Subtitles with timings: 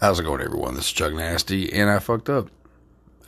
[0.00, 0.76] How's it going, everyone?
[0.76, 2.50] This is Chuck Nasty, and I fucked up.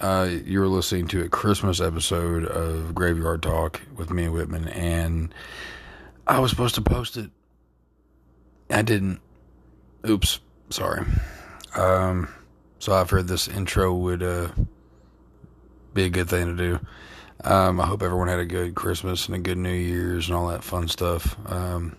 [0.01, 4.69] Uh, you were listening to a Christmas episode of Graveyard Talk with me and Whitman,
[4.69, 5.35] and
[6.29, 7.33] I was supposed to post it.
[8.71, 9.19] I didn't.
[10.09, 10.39] Oops,
[10.69, 11.05] sorry.
[11.75, 12.33] Um,
[12.79, 14.51] so I figured this intro would uh,
[15.93, 16.87] be a good thing to do.
[17.43, 20.47] Um, I hope everyone had a good Christmas and a good New Year's and all
[20.47, 21.37] that fun stuff.
[21.51, 21.97] Um,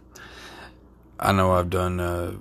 [1.19, 1.99] I know I've done.
[1.99, 2.35] Uh,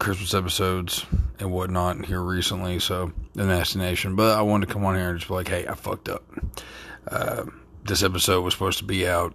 [0.00, 1.04] Christmas episodes
[1.38, 4.16] and whatnot here recently, so the Nasty Nation.
[4.16, 6.24] But I wanted to come on here and just be like, hey, I fucked up.
[7.06, 7.44] Uh,
[7.84, 9.34] this episode was supposed to be out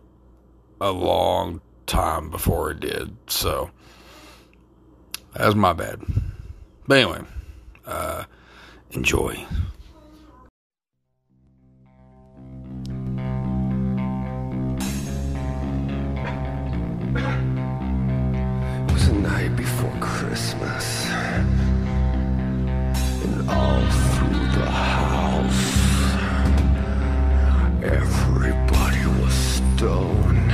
[0.81, 3.69] a long time before it did, so
[5.35, 6.01] that was my bad.
[6.87, 7.21] But anyway,
[7.85, 8.23] uh,
[8.89, 9.45] enjoy.
[18.89, 19.74] Was the night before
[20.35, 21.07] Christmas.
[23.23, 23.79] And all
[24.11, 25.65] through the house,
[27.81, 30.51] everybody was stoned.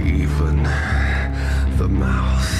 [0.00, 0.62] Even
[1.76, 2.56] the mouse.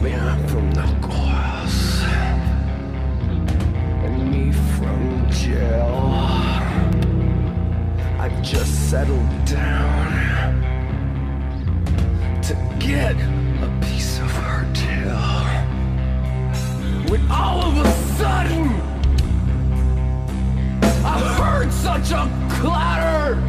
[0.00, 2.04] Man from the glass.
[4.04, 6.12] And me from jail.
[8.20, 10.04] I just settled down
[12.42, 13.33] to get
[17.34, 18.68] all of a sudden,
[21.04, 23.42] I heard such a clatter.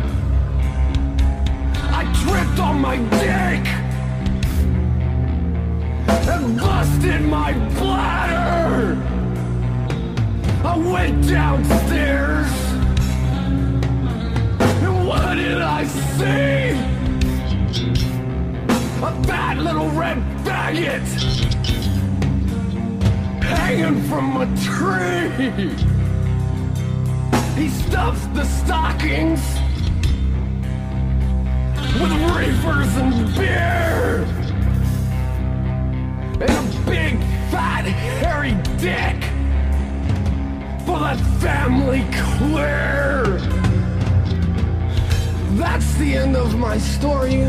[1.99, 3.65] I tripped on my dick
[6.27, 8.97] and busted my bladder.
[10.63, 12.51] I went downstairs,
[14.83, 16.95] and what did I see?
[19.03, 21.54] A bad little red faggot
[23.45, 25.69] hanging from a tree.
[27.55, 29.41] He stuffs the stockings
[32.01, 34.25] with reefers and beer.
[36.41, 37.17] And a big,
[37.49, 39.23] fat, hairy dick
[40.85, 43.39] for the family clear.
[45.57, 47.45] That's the end of my story.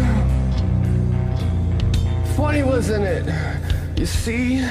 [2.37, 3.27] Funny, wasn't it?
[3.99, 4.65] You see?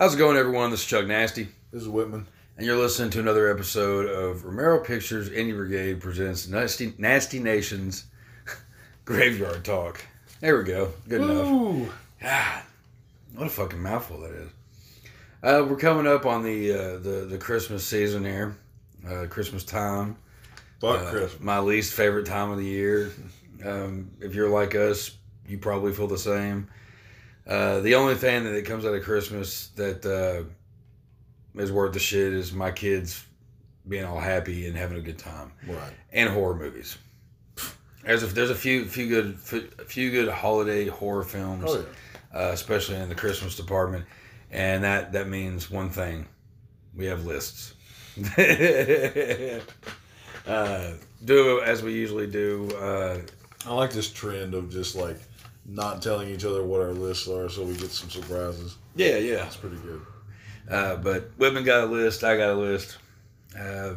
[0.00, 0.70] How's it going, everyone?
[0.70, 1.46] This is Chuck Nasty.
[1.70, 2.26] This is Whitman.
[2.56, 8.04] And you're listening to another episode of Romero Pictures Indie Brigade presents Nasty, Nasty Nations
[9.04, 10.00] Graveyard Talk.
[10.40, 10.90] There we go.
[11.06, 11.46] Good enough.
[11.46, 11.92] Ooh.
[12.22, 12.62] God,
[13.34, 14.48] what a fucking mouthful that is.
[15.42, 18.56] Uh, we're coming up on the uh, the the Christmas season here,
[19.06, 20.16] uh, Christmas time.
[20.80, 21.40] Fuck Uh, Christmas.
[21.42, 23.12] My least favorite time of the year.
[23.62, 25.10] Um, if you're like us,
[25.46, 26.68] you probably feel the same.
[27.50, 30.44] Uh, the only thing that comes out of Christmas that uh,
[31.60, 33.24] is worth the shit is my kids
[33.88, 35.92] being all happy and having a good time, Right.
[36.12, 36.96] and horror movies.
[38.04, 39.38] There's a, there's a few few good
[39.80, 41.84] a few good holiday horror films, Oh,
[42.32, 42.40] yeah.
[42.40, 44.06] uh, especially in the Christmas department,
[44.52, 46.26] and that that means one thing:
[46.94, 47.74] we have lists.
[50.46, 50.92] uh,
[51.24, 52.70] do as we usually do.
[52.76, 53.18] Uh,
[53.66, 55.18] I like this trend of just like
[55.66, 58.76] not telling each other what our lists are so we get some surprises.
[58.96, 59.46] yeah, yeah.
[59.46, 60.00] It's pretty good.
[60.68, 62.22] Uh, but Whitman got a list.
[62.24, 62.98] I got a list,
[63.58, 63.94] uh,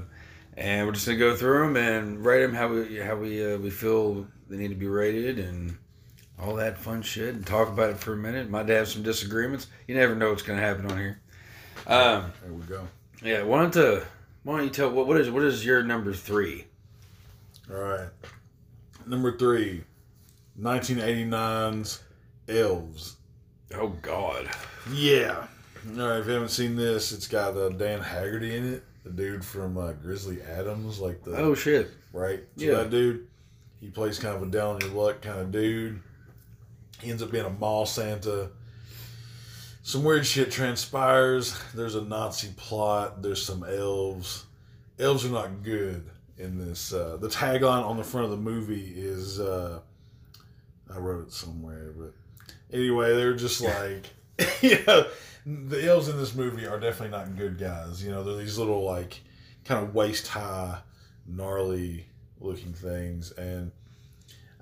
[0.57, 3.57] and we're just gonna go through them and rate them how we how we uh,
[3.57, 5.77] we feel they need to be rated and
[6.39, 8.49] all that fun shit and talk about it for a minute.
[8.49, 9.67] Might have some disagreements.
[9.87, 11.21] You never know what's gonna happen on here.
[11.85, 12.87] Um, There we go.
[13.21, 14.03] yeah, why don't uh,
[14.43, 16.65] why don't you tell what what is what is your number three?
[17.71, 18.09] All right.
[19.05, 19.83] Number three,
[20.59, 22.01] 1989's
[22.49, 23.15] Elves.
[23.75, 24.49] Oh God.
[24.93, 25.47] Yeah.
[25.97, 26.19] All right.
[26.19, 29.77] If you haven't seen this, it's got uh, Dan Haggerty in it, the dude from
[29.77, 31.89] uh, Grizzly Adams, like the Oh shit.
[32.11, 32.41] right.
[32.57, 32.71] So Yeah.
[32.75, 33.27] that dude,
[33.79, 36.01] he plays kind of a down on your luck kind of dude.
[37.01, 38.49] He ends up being a mall Santa.
[39.81, 41.59] Some weird shit transpires.
[41.73, 43.21] There's a Nazi plot.
[43.21, 44.45] There's some elves.
[44.99, 46.93] Elves are not good in this.
[46.93, 49.79] Uh, the tagline on the front of the movie is uh,
[50.93, 52.13] I wrote it somewhere, but
[52.71, 54.09] anyway, they're just like,
[54.61, 55.03] yeah,
[55.45, 58.03] the elves in this movie are definitely not good guys.
[58.03, 59.21] You know, they're these little like
[59.65, 60.79] kind of waist high,
[61.27, 62.05] gnarly
[62.39, 63.71] looking things, and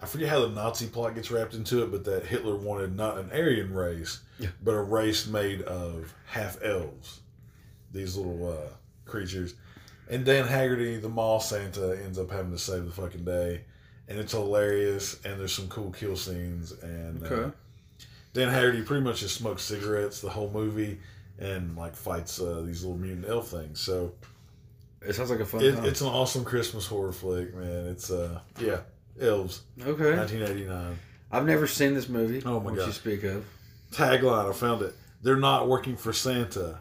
[0.01, 3.17] I forget how the Nazi plot gets wrapped into it, but that Hitler wanted not
[3.19, 4.49] an Aryan race, Yeah.
[4.63, 7.19] but a race made of half elves.
[7.91, 8.69] These little uh,
[9.05, 9.53] creatures.
[10.09, 13.61] And Dan Haggerty, the mall Santa, ends up having to save the fucking day.
[14.11, 16.73] And it's hilarious, and there's some cool kill scenes.
[16.83, 17.51] And uh,
[18.33, 20.99] Dan Haggerty pretty much just smokes cigarettes the whole movie
[21.39, 23.79] and like fights uh, these little mutant elf things.
[23.79, 24.11] So
[25.01, 25.85] It sounds like a fun it, time.
[25.85, 27.87] it's an awesome Christmas horror flick, man.
[27.87, 28.81] It's uh yeah,
[29.21, 30.17] elves, okay.
[30.17, 30.99] 1989.
[31.31, 32.41] I've never seen this movie.
[32.45, 32.87] Oh my what God.
[32.87, 33.45] you speak of.
[33.93, 34.93] Tagline, I found it.
[35.23, 36.79] They're not working for Santa,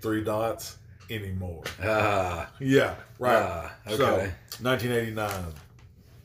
[0.00, 0.78] three dots
[1.10, 1.62] anymore.
[1.82, 3.36] Ah, Yeah, right.
[3.36, 4.32] ah, okay.
[4.48, 5.44] So 1989.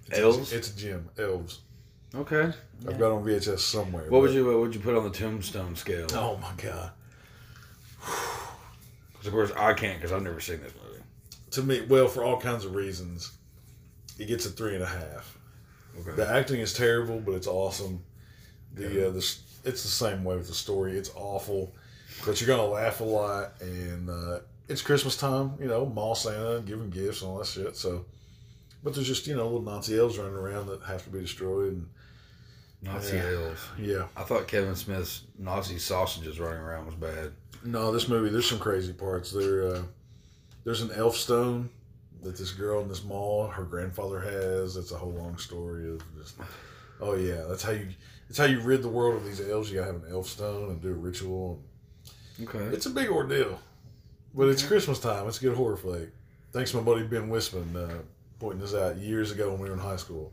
[0.08, 0.54] It's Elves?
[0.54, 1.10] A, it's a gym.
[1.18, 1.60] Elves.
[2.14, 2.52] okay.
[2.88, 4.10] I've got on VHS somewhere.
[4.10, 6.08] What would you what would you put on the tombstone scale?
[6.14, 6.92] Oh my god.
[8.06, 11.02] 'Cause of course I can't because I've never seen this movie.
[11.52, 13.32] To me, well, for all kinds of reasons,
[14.20, 15.38] it gets a three and a half.
[16.02, 16.12] Okay.
[16.12, 18.04] The acting is terrible, but it's awesome.
[18.74, 19.18] The uh, the
[19.64, 20.98] it's the same way with the story.
[20.98, 21.74] It's awful,
[22.26, 25.54] but you're gonna laugh a lot, and uh, it's Christmas time.
[25.60, 27.78] You know, mall Santa, giving gifts and all that shit.
[27.78, 28.06] So,
[28.86, 31.74] but there's just you know little Nazi elves running around that have to be destroyed.
[31.74, 31.88] And
[32.82, 33.30] Nazi Yeah.
[33.32, 33.62] elves.
[33.78, 37.34] yeah, I thought Kevin Smith's Nazi sausages running around was bad.
[37.64, 39.32] no, this movie there's some crazy parts.
[39.32, 39.82] There, uh,
[40.64, 41.70] there's an elf stone
[42.22, 44.78] that this girl in this mall her grandfather has.
[44.78, 46.36] It's a whole long story of just.
[47.02, 47.88] Oh yeah, that's how you.
[48.28, 49.70] That's how you rid the world of these elves.
[49.72, 51.62] You gotta have an elf stone and do a ritual.
[52.42, 52.60] Okay.
[52.76, 53.60] It's a big ordeal,
[54.34, 55.28] but it's Christmas time.
[55.28, 56.10] It's a good horror flick.
[56.52, 58.02] Thanks my buddy Ben Wisman uh,
[58.46, 60.32] pointing this out years ago when we were in high school.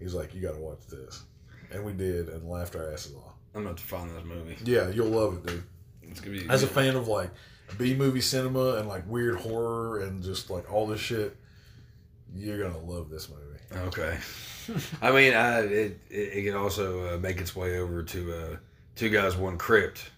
[0.00, 1.22] He's like, "You got to watch this,"
[1.70, 3.34] and we did, and laughed our asses off.
[3.54, 4.56] I'm about to find this movie.
[4.64, 5.62] Yeah, you'll love it, dude.
[6.02, 7.30] It's gonna be As a fan of like
[7.78, 11.36] B movie cinema and like weird horror and just like all this shit,
[12.34, 13.86] you're gonna love this movie.
[13.86, 14.18] Okay.
[15.00, 18.56] I mean, I, it, it it can also uh, make its way over to uh,
[18.96, 20.10] Two Guys One Crypt,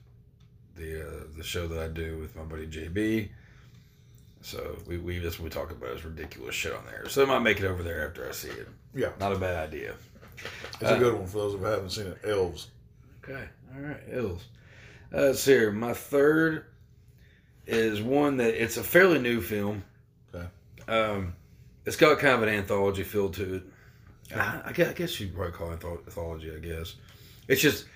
[0.75, 3.29] the uh, the show that I do with my buddy JB.
[4.47, 7.09] So we we just we talk about is ridiculous shit on there.
[7.09, 8.69] So it might make it over there after I see it.
[8.95, 9.97] Yeah, Not a bad idea.
[10.81, 12.19] it's a good one for those who haven't seen it.
[12.25, 12.69] Elves.
[13.25, 13.43] Okay.
[13.75, 14.01] All right.
[14.13, 14.45] elves.
[15.13, 15.73] Uh, let's see here.
[15.73, 16.67] My third
[17.67, 19.83] is one that it's a fairly new film.
[20.33, 20.47] Okay.
[20.87, 21.35] Um,
[21.85, 23.63] it's got kind of an anthology feel to it.
[24.33, 26.53] I, I guess, you'd probably call it antholo- anthology.
[26.55, 26.95] I guess
[27.49, 27.87] it's just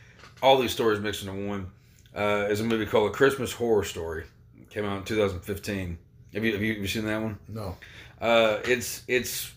[0.43, 1.71] all these stories mixed into one.
[2.13, 4.25] Uh, is a movie called A Christmas Horror Story.
[4.69, 5.97] Came out in 2015.
[6.35, 7.39] Have you have you, seen that one?
[7.49, 7.77] No.
[8.21, 9.53] Uh, it's it's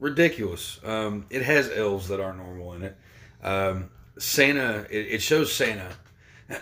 [0.00, 0.80] ridiculous.
[0.84, 2.96] Um, it has elves that aren't normal in it.
[3.42, 4.86] Um, Santa.
[4.90, 5.90] It, it shows Santa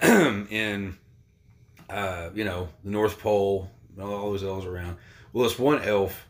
[0.51, 0.99] in
[1.89, 3.71] uh, you know the North Pole.
[4.01, 4.97] All those elves around.
[5.33, 6.27] Well, this one elf.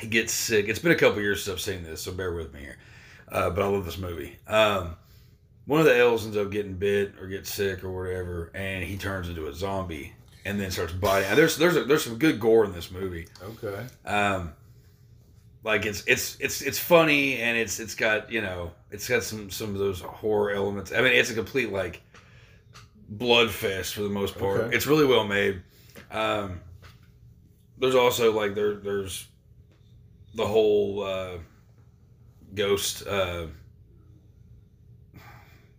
[0.00, 0.68] He gets sick.
[0.68, 2.78] It's been a couple years since I've seen this, so bear with me here.
[3.30, 4.36] Uh, but I love this movie.
[4.48, 4.96] Um,
[5.66, 8.96] one of the elves ends up getting bit or gets sick or whatever, and he
[8.96, 11.28] turns into a zombie and then starts biting.
[11.28, 13.28] And there's there's a, there's some good gore in this movie.
[13.42, 13.86] Okay.
[14.04, 14.52] Um,
[15.64, 19.50] like it's it's it's it's funny and it's it's got you know it's got some
[19.50, 20.92] some of those horror elements.
[20.92, 22.02] I mean, it's a complete like
[23.08, 24.60] blood fest for the most part.
[24.62, 24.76] Okay.
[24.76, 25.62] It's really well made.
[26.10, 26.60] Um,
[27.78, 29.28] there's also like there there's
[30.34, 31.38] the whole uh,
[32.54, 33.46] ghost uh,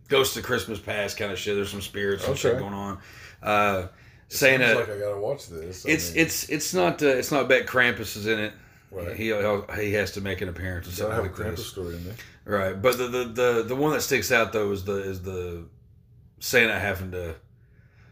[0.08, 1.56] ghost of Christmas past kind of shit.
[1.56, 2.98] There's some spirits and shit going on.
[3.42, 3.88] Uh,
[4.34, 5.86] It seems like I gotta watch this.
[5.86, 8.52] I It's mean, it's it's not uh, it's not Bet Krampus is in it.
[8.90, 9.16] Right.
[9.16, 9.34] He
[9.80, 10.88] he has to make an appearance.
[10.88, 11.66] Or something have a like Krampus this.
[11.68, 12.14] story in there.
[12.46, 15.64] Right, but the, the the the one that sticks out though is the is the
[16.40, 17.34] Santa having to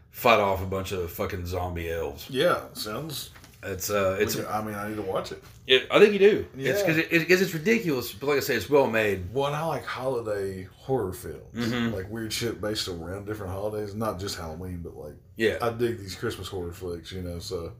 [0.09, 2.27] fight off a bunch of fucking zombie elves.
[2.29, 3.29] Yeah, sounds.
[3.65, 5.41] It's uh it's I mean, I need to watch it.
[5.67, 6.45] it, I think you do.
[6.55, 6.73] It's Yeah.
[6.85, 9.33] because it, it, it's ridiculous, but like I say, it's well made.
[9.33, 11.93] Well, and I like holiday horror films, Mhm.
[11.93, 15.97] like weird shit based around different holidays, not just Halloween, but like Yeah, I dig
[15.99, 17.39] these Christmas horror flicks, you know.
[17.39, 17.73] So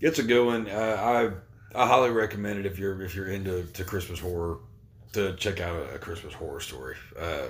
[0.00, 0.68] it's a good one.
[0.68, 1.32] Uh,
[1.74, 4.58] I I highly recommend it if you're if you're into to Christmas horror
[5.12, 6.96] to check out a, a Christmas horror story.
[7.18, 7.46] Uh,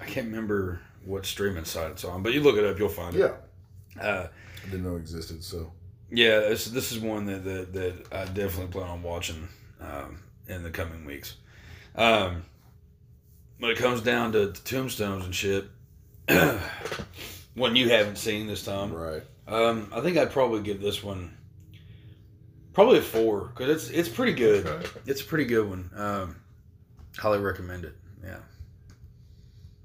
[0.00, 3.16] I can't remember what streaming site it's on, but you look it up, you'll find
[3.16, 3.18] it.
[3.96, 4.28] yeah, Uh,
[4.62, 5.42] I didn't know it existed.
[5.42, 5.72] So
[6.10, 9.48] Yeah, this this is one that that, that I definitely plan on watching
[9.80, 11.34] um, in the coming weeks.
[11.94, 12.44] Um,
[13.58, 15.64] when it comes down to tombstones and shit,
[17.54, 19.22] one you haven't seen this time, Right.
[19.46, 21.36] um, I think I'd probably give this one
[22.72, 24.66] probably a four because it's it's pretty good.
[24.66, 24.86] Okay.
[25.06, 25.90] It's a pretty good one.
[25.96, 26.36] Um,
[27.18, 27.94] highly recommend it.
[28.24, 28.38] Yeah,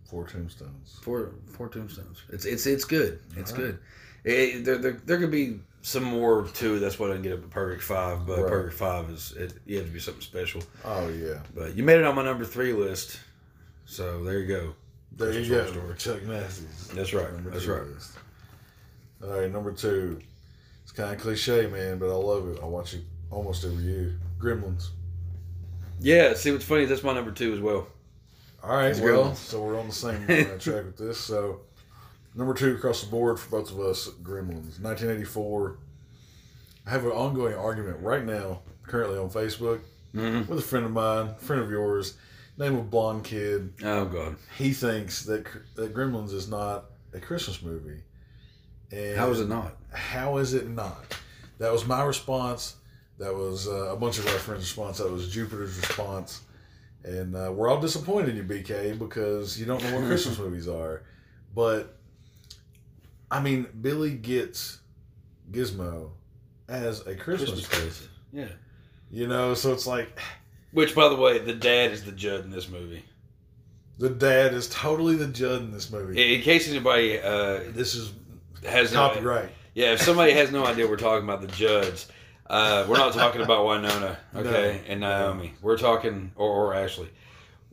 [0.06, 1.00] Four tombstones.
[1.02, 2.22] four four tombstones.
[2.30, 3.20] It's it's it's good.
[3.36, 3.60] It's right.
[3.62, 3.80] good.
[4.24, 6.80] It, there, there there could be some more too.
[6.80, 8.50] That's why I didn't get a perfect five, but Right.
[8.50, 9.54] perfect five is it.
[9.66, 10.62] You have to be something special.
[10.86, 11.40] Oh yeah.
[11.54, 13.20] But you made it on my number three list,
[13.86, 14.74] so there you go.
[15.16, 15.72] There you go.
[15.74, 16.88] Horror Chuck Nasty's.
[16.94, 17.32] That's right.
[17.34, 17.84] Number That's right.
[17.86, 18.14] list.
[19.24, 20.20] All right, number two.
[20.84, 22.60] It's kind of cliche, man, but I love it.
[22.62, 24.20] I watch it almost every year.
[24.40, 24.90] Gremlins.
[26.00, 26.34] Yeah.
[26.34, 26.84] See what's funny?
[26.84, 27.88] Is that's my number two as well.
[28.64, 31.18] All right, well, so we're on the same track with this.
[31.18, 31.60] So,
[32.36, 35.78] number two across the board for both of us, Gremlins, 1984.
[36.86, 39.80] I have an ongoing argument right now, currently on Facebook,
[40.14, 40.48] Mhm.
[40.48, 42.16] with a friend of mine, friend of yours,
[42.58, 43.74] name of Blonde Kid.
[43.84, 44.36] Oh god.
[44.58, 48.04] He thinks that that Gremlins is not a Christmas movie.
[48.92, 49.76] And How is it not?
[49.92, 51.18] How is it not?
[51.58, 52.76] That was my response.
[53.20, 54.98] That was uh, a bunch of our friends' response.
[54.98, 56.42] That was Jupiter's response.
[57.04, 60.68] And uh, we're all disappointed in you, BK, because you don't know what Christmas movies
[60.68, 61.04] are.
[61.56, 61.98] But,
[63.34, 64.80] I mean, Billy gets
[65.52, 66.12] Gizmo
[66.70, 68.10] as a Christmas, Christmas present.
[68.32, 68.48] Yeah.
[69.12, 70.20] You know, so it's like
[70.72, 73.04] Which, by the way, the dad is the Judd in this movie.
[74.00, 76.36] the dad is totally the Judd in this movie.
[76.36, 78.12] In case anybody uh, this is
[78.68, 79.50] has no, copyright.
[79.74, 82.08] yeah, if somebody has no idea we're talking about the Judds,
[82.48, 84.92] uh, we're not talking about Winona, okay, No.
[84.92, 85.54] and Naomi.
[85.62, 87.10] We're talking, or, or Ashley.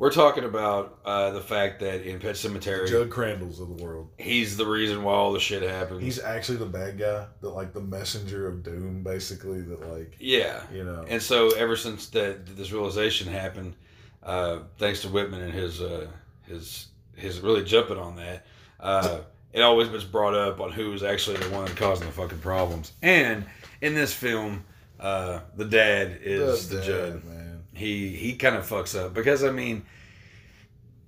[0.01, 4.09] We're talking about uh, the fact that in Pet Sematary, Judd Crandall's of the world.
[4.17, 6.01] he's the reason why all the shit happened.
[6.01, 9.61] He's actually the bad guy, the like the messenger of doom, basically.
[9.61, 11.05] That like yeah, you know.
[11.07, 13.77] And so ever since that this realization happened,
[14.23, 16.07] uh, thanks to Whitman and his uh,
[16.47, 18.47] his his really jumping on that,
[18.81, 19.19] uh,
[19.53, 22.93] it always was brought up on who was actually the one causing the fucking problems.
[23.03, 23.45] And
[23.83, 24.65] in this film,
[24.99, 27.25] uh, the dad is the, dad, Judd.
[27.27, 27.40] man.
[27.81, 29.85] He he kind of fucks up because I mean,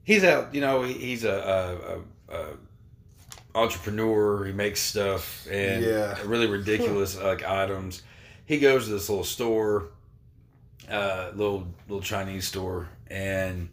[0.05, 0.55] he's out.
[0.55, 2.00] You know, he, he's a,
[2.31, 2.47] a, a, a
[3.55, 4.45] entrepreneur.
[4.45, 6.19] He makes stuff and Yeah.
[6.25, 8.02] really ridiculous like items.
[8.47, 9.88] He goes to this little store,
[10.91, 13.69] uh, little little Chinese store, and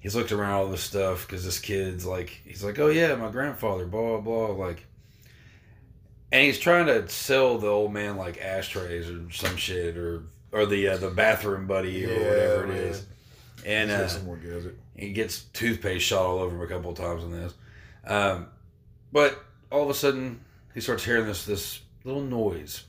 [0.00, 3.30] he's looked around all this stuff because this kid's like, he's like, oh yeah, my
[3.30, 4.86] grandfather, blah blah blah, like.
[6.32, 10.22] And he's trying to sell the old man like ashtrays or some shit or
[10.52, 12.76] or the uh, the bathroom buddy or whatever it man.
[12.76, 13.06] is.
[13.64, 16.96] And uh, Jason Moore gets he gets toothpaste shot all over him a couple of
[16.96, 17.54] times in this.
[18.06, 18.48] Um,
[19.12, 20.40] but all of a sudden,
[20.74, 22.84] he starts hearing this this little noise,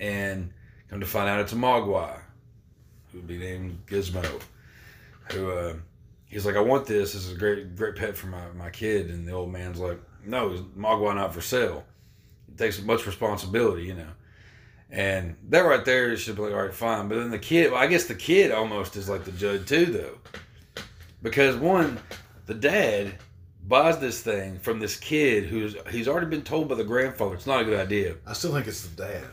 [0.00, 0.52] and
[0.88, 2.18] come to find out it's a Mogwai,
[3.10, 4.42] who would be named Gizmo.
[5.32, 5.74] Who uh,
[6.26, 7.12] he's like, I want this.
[7.12, 9.10] This is a great great pet for my, my kid.
[9.10, 11.84] And the old man's like, No, Mogwai not for sale.
[12.48, 14.08] It takes much responsibility, you know.
[14.92, 17.08] And that right there should be like, all right, fine.
[17.08, 19.86] But then the kid, well, I guess the kid almost is like the judge too,
[19.86, 20.18] though.
[21.22, 21.98] Because one,
[22.44, 23.14] the dad
[23.66, 27.46] buys this thing from this kid who's he's already been told by the grandfather it's
[27.46, 28.16] not a good idea.
[28.26, 29.24] I still think it's the dad.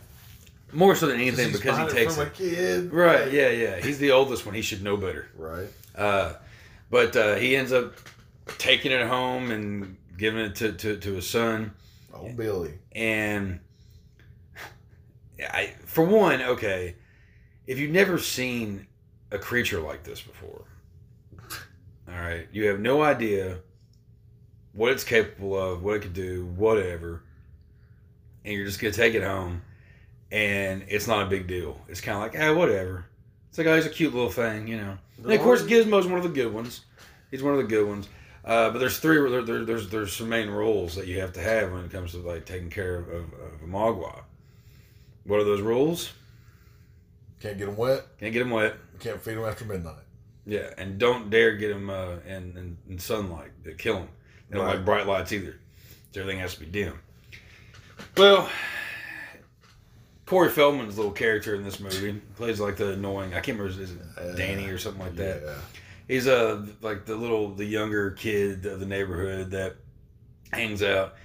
[0.71, 2.29] More so than anything because he takes from it.
[2.29, 2.93] a kid.
[2.93, 3.81] Right, yeah, yeah.
[3.81, 4.55] He's the oldest one.
[4.55, 5.27] He should know better.
[5.35, 5.67] Right.
[5.93, 6.33] Uh,
[6.89, 7.95] but uh, he ends up
[8.59, 11.73] taking it home and giving it to, to, to his son.
[12.13, 12.75] Oh, Billy.
[12.93, 13.59] And
[15.41, 16.95] I, for one, okay,
[17.67, 18.87] if you've never seen
[19.31, 20.65] a creature like this before,
[22.07, 23.59] all right, you have no idea
[24.73, 27.23] what it's capable of, what it could do, whatever,
[28.43, 29.61] and you're just gonna take it home,
[30.31, 31.79] and it's not a big deal.
[31.87, 33.05] It's kind of like, ah, whatever.
[33.49, 34.97] It's like, oh, he's a cute little thing, you know.
[35.23, 36.81] And of course, Gizmo's one of the good ones.
[37.31, 38.07] He's one of the good ones.
[38.45, 39.29] Uh, but there's three.
[39.29, 42.11] There, there, there's there's some main rules that you have to have when it comes
[42.11, 44.21] to like taking care of, of, of a mogwai.
[45.25, 46.11] What are those rules?
[47.39, 48.05] Can't get them wet.
[48.19, 48.75] Can't get them wet.
[48.99, 50.03] Can't feed them after midnight.
[50.45, 53.51] Yeah, and don't dare get them uh, in, in in sunlight.
[53.63, 54.09] They kill them.
[54.49, 54.75] They don't Right.
[54.77, 55.55] like bright lights either.
[56.11, 56.99] So everything has to be dim.
[58.17, 58.49] Well,
[60.25, 63.33] Corey Feldman's little character in this movie plays like the annoying.
[63.33, 65.41] I can't remember is it Uh, Danny or something like that.
[65.43, 65.55] Yeah.
[66.07, 69.75] he's a like the little the younger kid of the neighborhood that
[70.51, 71.15] hangs out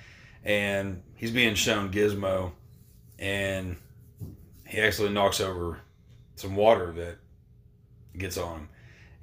[0.45, 2.53] and he's being shown gizmo
[3.19, 3.77] and
[4.75, 5.81] he actually knocks over
[6.37, 7.17] some water that
[8.17, 8.69] gets on him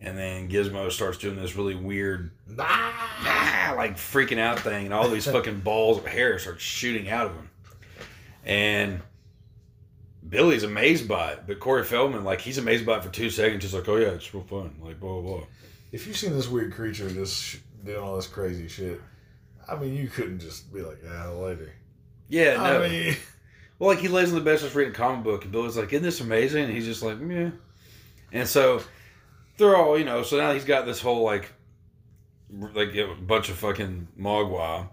[0.01, 5.09] and then gizmo starts doing this really weird ah, like freaking out thing and all
[5.09, 7.49] these fucking balls of hair start shooting out of him
[8.45, 9.01] and
[10.27, 13.63] Billy's amazed by it, but Corey Feldman, like, he's amazed by it for two seconds,
[13.63, 15.45] just like, oh yeah, it's real fun, like, blah, blah, blah.
[15.91, 19.01] if you've seen this weird creature just sh- doing all this crazy shit,
[19.67, 21.73] I mean, you couldn't just be like, ah, later.
[22.29, 22.83] Yeah, no.
[22.83, 23.15] I mean,
[23.81, 25.91] Well, like he lays on the bench just reading a comic book, and Billy's like,
[25.91, 27.49] "Isn't this amazing?" And he's just like, "Yeah."
[28.31, 28.83] And so
[29.57, 30.21] they're all, you know.
[30.21, 31.51] So now he's got this whole like,
[32.51, 34.87] like a bunch of fucking mogwai.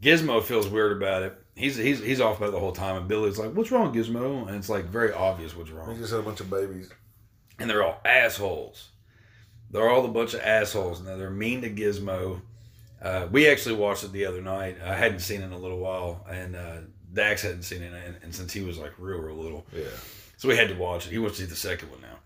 [0.00, 1.38] Gizmo feels weird about it.
[1.54, 4.48] He's he's he's off about it the whole time, and Billy's like, "What's wrong, Gizmo?"
[4.48, 5.92] And it's like very obvious what's wrong.
[5.92, 6.90] he just had a bunch of babies.
[7.58, 8.88] and they're all assholes.
[9.70, 11.02] They're all a bunch of assholes.
[11.02, 12.40] Now they're mean to Gizmo.
[13.02, 14.78] Uh, we actually watched it the other night.
[14.82, 16.76] I hadn't seen it in a little while, and uh,
[17.12, 19.84] Dax hadn't seen it, and, and since he was like real, real little, Yeah.
[20.36, 21.10] so we had to watch it.
[21.10, 22.18] He wants to see the second one now.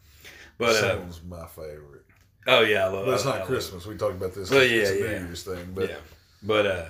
[0.58, 2.04] But uh, Second one's my favorite.
[2.46, 3.06] oh yeah, I love.
[3.06, 3.86] But it's I- I not love Christmas.
[3.86, 4.50] We talked about this.
[4.50, 5.20] It's yeah, a yeah.
[5.24, 5.72] Year's thing.
[5.74, 5.96] But yeah,
[6.42, 6.84] but uh,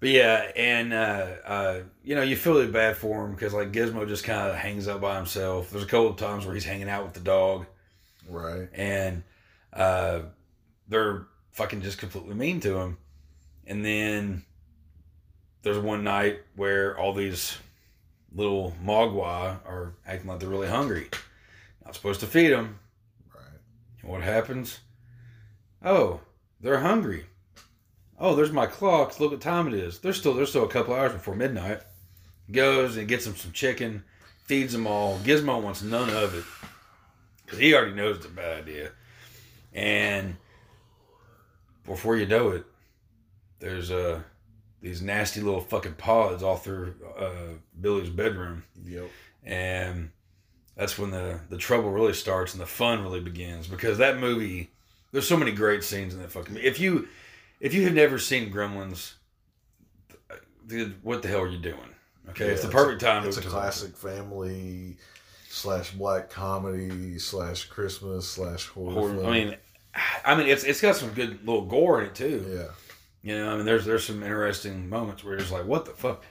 [0.00, 3.70] but yeah, and uh, uh, you know, you feel really bad for him because like
[3.72, 5.70] Gizmo just kind of hangs out by himself.
[5.70, 7.66] There's a couple of times where he's hanging out with the dog,
[8.28, 8.68] right.
[8.74, 9.22] and
[9.72, 10.20] uh,
[10.88, 12.98] they're fucking just completely mean to him.
[13.66, 14.44] And then
[15.62, 17.56] there's one night where all these
[18.34, 21.08] little mogwai are acting like they're really hungry.
[21.84, 22.78] Not supposed to feed them.
[23.34, 23.44] Right.
[24.02, 24.80] And what happens?
[25.84, 26.20] Oh,
[26.60, 27.26] they're hungry.
[28.18, 29.18] Oh, there's my clocks.
[29.18, 29.98] Look what time it is.
[29.98, 31.80] There's still there's still a couple hours before midnight.
[32.50, 34.04] Goes and gets them some chicken,
[34.44, 35.18] feeds them all.
[35.20, 36.44] Gizmo wants none of it
[37.44, 38.90] because he already knows it's a bad idea.
[39.72, 40.36] And
[41.84, 42.64] before you know it,
[43.58, 44.20] there's uh
[44.80, 49.10] these nasty little fucking pods all through uh, Billy's bedroom Yep.
[49.44, 50.10] and
[50.76, 54.70] that's when the the trouble really starts and the fun really begins because that movie
[55.12, 57.08] there's so many great scenes in that fucking if you
[57.60, 59.14] if you have never seen gremlins
[60.66, 61.76] dude what the hell are you doing
[62.28, 63.36] okay it's the Yeah, perfect time to watch.
[63.38, 64.96] It's a classic family
[65.48, 68.92] slash black comedy slash Christmas slash horror.
[68.92, 69.56] horror- i mean
[70.24, 72.68] i mean it's it's got some good little gore in it too yeah.
[73.22, 75.92] You know, I mean, there's there's some interesting moments where you're just like, what the
[75.92, 76.24] fuck?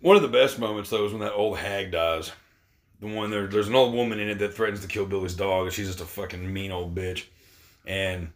[0.00, 2.32] One of the best moments though is when that old hag dies.
[3.00, 5.66] The one there, there's an old woman in it that threatens to kill Billy's dog,
[5.66, 7.26] and she's just a fucking mean old bitch.
[7.86, 8.32] And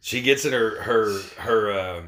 [0.00, 2.02] she gets in her her her uh,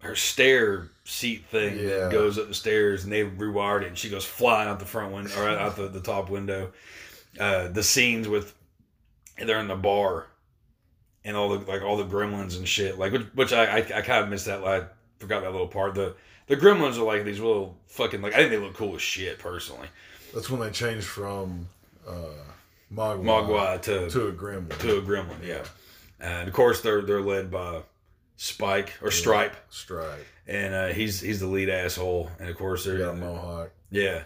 [0.00, 1.88] her stair seat thing Yeah.
[2.04, 4.86] that goes up the stairs, and they rewired it, and she goes flying out the
[4.86, 6.72] front window or out the, the top window.
[7.38, 8.54] Uh, the scenes with
[9.36, 10.26] they're in the bar
[11.24, 14.02] and all the like all the gremlins and shit like which, which I, I I
[14.02, 14.84] kind of missed that I
[15.18, 16.14] forgot that little part the
[16.46, 19.38] the gremlins are like these little fucking like I think they look cool as shit
[19.38, 19.88] personally
[20.34, 21.68] That's when they changed from
[22.06, 22.12] uh,
[22.92, 24.78] Mogwai, Mogwai to to a gremlin.
[24.78, 25.64] to a gremlin yeah
[26.20, 27.82] and of course they're they're led by
[28.36, 30.24] Spike or Stripe Stripe.
[30.46, 33.70] and uh, he's he's the lead asshole and of course They they're got a mohawk.
[33.90, 34.22] Yeah.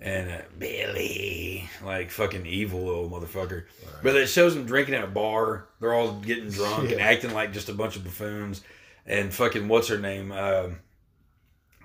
[0.00, 3.64] And uh, Billy, like fucking evil little motherfucker.
[4.02, 5.68] But it shows them drinking at a bar.
[5.80, 8.62] They're all getting drunk and acting like just a bunch of buffoons.
[9.06, 10.32] And fucking, what's her name?
[10.32, 10.80] Um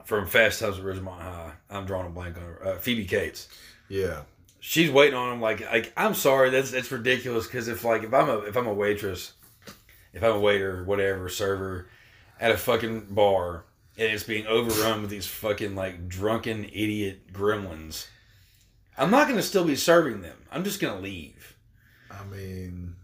[0.04, 1.54] from Fast Times at Ridgemont High.
[1.70, 2.68] I'm drawing a blank on her.
[2.68, 3.48] Uh, Phoebe Cates.
[3.88, 4.24] Yeah.
[4.60, 7.48] She's waiting on him like, like I'm sorry, that's that's ridiculous.
[7.48, 9.34] Because if like if I'm a if I'm a waitress,
[10.14, 11.88] if I'm a waiter, whatever, server,
[12.40, 13.64] at a fucking bar,
[14.02, 18.08] and it's being overrun with these fucking like drunken idiot gremlins,
[18.98, 20.38] I'm not gonna still be serving them.
[20.52, 21.56] I'm just gonna leave.
[22.10, 22.96] I mean,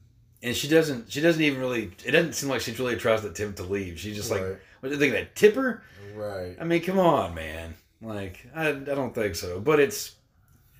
[0.42, 1.12] And she doesn't.
[1.12, 1.92] She doesn't even really.
[2.04, 4.00] It doesn't seem like she really tries to attempt to leave.
[4.00, 4.42] She's just like,
[4.80, 5.14] what do you think?
[5.14, 5.84] That tipper?
[6.16, 6.58] right.
[6.60, 7.76] I mean, come on, man.
[8.02, 9.60] Like, I, I don't think so.
[9.60, 10.16] But it's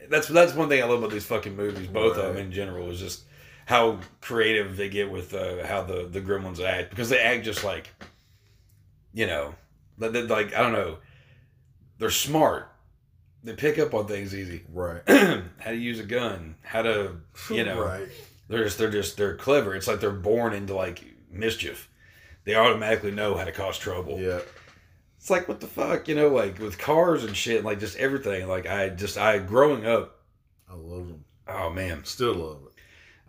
[0.10, 1.88] that's that's one thing I love about these fucking movies.
[1.88, 3.24] Both of them in general is just
[3.66, 7.64] how creative they get with uh, how the the Gremlins act because they act just
[7.64, 7.90] like,
[9.14, 9.54] you know,
[9.98, 10.98] they're like I don't know,
[12.00, 12.72] they're smart.
[13.44, 14.64] They pick up on things easy.
[14.74, 15.02] Right.
[15.08, 16.56] how to use a gun.
[16.64, 17.18] How to
[17.50, 17.82] you know.
[17.82, 18.08] Right.
[18.48, 19.76] They're just they're just they're clever.
[19.76, 21.90] It's like they're born into like mischief.
[22.46, 24.20] They automatically know how to cause trouble.
[24.20, 24.40] Yeah.
[25.18, 28.48] It's like what the fuck, you know, like with cars and shit, like just everything.
[28.48, 30.20] Like I just I growing up,
[30.70, 31.26] I love them.
[31.48, 32.74] oh man, Still love it.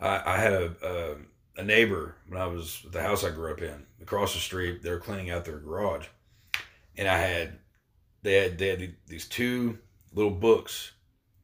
[0.05, 3.53] I, I had a, a a neighbor when I was at the house I grew
[3.53, 4.83] up in across the street.
[4.83, 6.07] They were cleaning out their garage,
[6.99, 7.59] and I had
[8.23, 9.79] they had they had these two
[10.13, 10.93] little books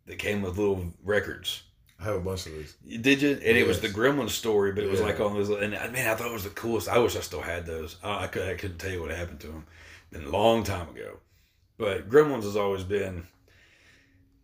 [0.07, 1.63] that came with little records.
[1.99, 2.75] I have a bunch of these.
[3.01, 3.31] Did you?
[3.31, 3.97] And it was the Yes.
[3.97, 5.07] Gremlin story, but it was Yeah.
[5.07, 5.49] like on those.
[5.49, 6.89] And I man, I thought it was the coolest.
[6.89, 7.97] I wish I still had those.
[8.03, 9.65] I, I, could, I couldn't tell you what happened to them.
[10.11, 11.19] Been a long time ago.
[11.79, 13.27] But Gremlins has always been.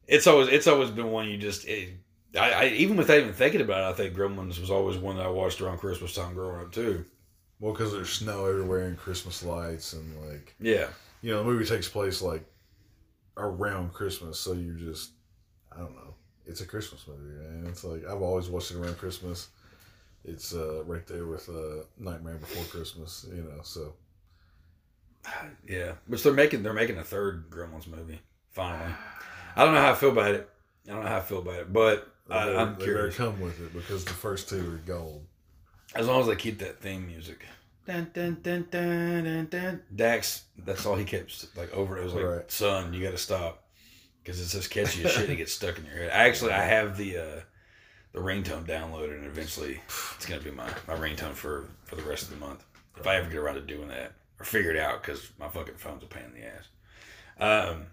[0.07, 1.67] It's always it's always been one you just.
[1.67, 1.91] It,
[2.39, 5.27] I, I even without even thinking about it, I think Gremlins was always one that
[5.27, 7.05] I watched around Christmas time growing up too.
[7.61, 10.89] Well, because there's snow everywhere and Christmas lights and like Yeah,
[11.23, 12.45] you know the movie takes place like
[13.37, 15.11] around Christmas, so you just
[15.73, 16.15] I don't know.
[16.47, 17.67] It's a Christmas movie, man.
[17.69, 19.49] It's like I've always watched it around Christmas.
[20.25, 23.27] it's uh, right there with uh, Nightmare Before Christmas.
[23.31, 23.93] You know, so
[25.69, 26.63] Yeah, which they're making.
[26.63, 28.21] They're making a third Gremlins movie.
[28.51, 28.93] Finally,
[29.57, 30.49] I don't know how I feel about it.
[30.89, 33.17] I don't know how I feel about it, but I, I'm they better curious.
[33.17, 35.25] come with it because the first two are gold.
[35.95, 37.45] As long as they keep that theme music.
[37.87, 39.83] Dun, dun, dun, dun, dun, dun.
[39.95, 41.99] Dax, that's all he kept like over.
[41.99, 42.51] It was like, Right.
[42.51, 43.65] son, you got to stop
[44.23, 45.29] because it's just catchy as shit.
[45.31, 46.11] It gets stuck in your head.
[46.13, 47.41] Actually, I have the uh,
[48.13, 49.81] the ringtone downloaded, and eventually
[50.17, 52.65] it's gonna be my my ringtone for for the rest of the month
[52.97, 55.77] if I ever get around to doing that or figure it out because my fucking
[55.77, 56.69] phone's a pain in the ass.
[57.41, 57.87] Um,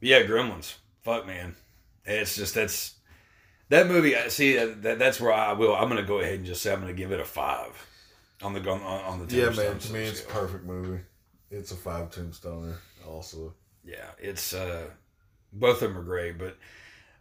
[0.00, 0.76] but yeah, Gremlins.
[1.02, 1.54] Fuck man,
[2.06, 2.94] it's just that's
[3.68, 4.16] that movie.
[4.16, 5.74] I See, uh, that, that's where I will.
[5.74, 7.86] I'm gonna go ahead and just say I'm gonna give it a five
[8.42, 9.78] on the on, on the Yeah, man.
[9.78, 11.02] To me, it's a perfect movie.
[11.50, 12.74] It's a five tombstoner.
[13.08, 14.86] Also, Yeah, it's uh,
[15.52, 16.56] both of them are great, but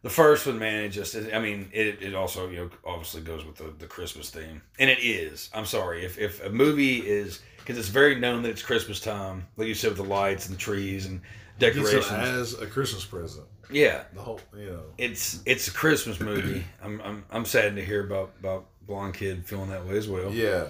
[0.02, 3.46] the first one, man, it just I mean, it, it also you know obviously goes
[3.46, 5.50] with the, the Christmas theme, and it is.
[5.54, 9.48] I'm sorry if if a movie is because it's very known that it's Christmas time,
[9.56, 11.22] like you said with the lights and the trees and
[11.60, 12.12] decorations.
[12.12, 13.48] as a Christmas present.
[13.72, 16.64] Yeah, The whole, you know, it's it's a Christmas movie.
[16.84, 20.32] I'm I'm I'm saddened to hear about about blonde kid feeling that way as well.
[20.32, 20.66] yeah.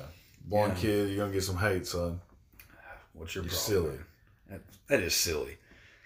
[0.46, 0.82] Blonde Yeah.
[0.82, 2.20] kid, you're gonna get some hate, son.
[3.14, 3.92] What's your You're problem?
[3.92, 4.00] silly.
[4.50, 5.58] That, that is silly.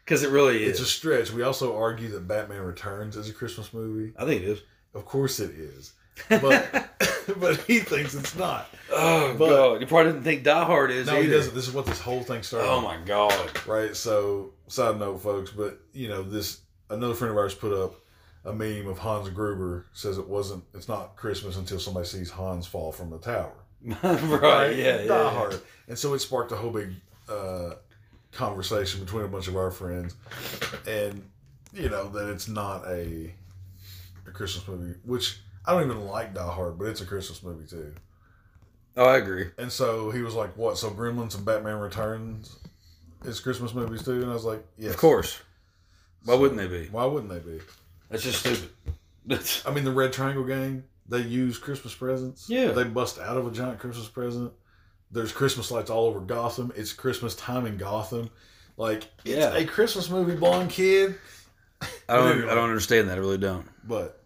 [0.04, 0.72] Because it really is.
[0.72, 1.32] It's a stretch.
[1.32, 4.14] We also argue that Batman Returns is a Christmas movie.
[4.18, 4.62] I think it is.
[4.94, 5.94] Of course it is,
[6.30, 6.90] but
[7.38, 8.68] but he thinks it's not.
[8.92, 11.24] Oh But- god, you probably didn't think Die Hard is No, either.
[11.24, 11.54] he doesn't.
[11.56, 12.68] This is what this whole thing started.
[12.70, 13.52] Oh my god.
[13.68, 13.96] Right.
[13.96, 17.96] So, side note, folks, but you know, this another friend of ours put up
[18.46, 20.64] a meme of Hans Gruber says it wasn't.
[20.74, 23.54] It's not Christmas until somebody sees Hans fall from the tower.
[23.84, 25.08] right, yeah, yeah.
[25.08, 25.30] Die yeah.
[25.30, 25.62] Hard.
[25.88, 26.92] And so it sparked a whole big
[27.30, 27.76] uh,
[28.32, 30.16] conversation between a bunch of our friends,
[30.88, 31.30] and
[31.74, 33.34] you know that it's not a
[34.26, 37.68] a Christmas movie, which I don't even like Die Hard, but it's a Christmas movie
[37.68, 37.94] too.
[38.96, 39.48] Oh, I agree.
[39.58, 40.78] And so he was like, "What?
[40.78, 42.58] So Gremlins and Batman Returns
[43.26, 45.42] is Christmas movies too?" And I was like, "Yes, Of course.
[46.26, 46.88] Why wouldn't they be?
[46.90, 47.60] Why wouldn't they be?
[48.10, 48.70] That's just stupid.
[49.66, 52.50] I mean, the Red Triangle Gang they use Christmas presents.
[52.50, 52.72] Yeah.
[52.72, 54.52] they bust out of a giant Christmas present.
[55.10, 56.74] There's Christmas lights all over Gotham.
[56.76, 58.30] It's Christmas time in Gotham.
[58.76, 59.56] Like it's Yeah.
[59.56, 61.16] a Christmas movie, blonde kid.
[62.10, 62.44] I don't.
[62.50, 63.18] I don't understand that.
[63.18, 63.66] I really don't.
[63.88, 64.22] But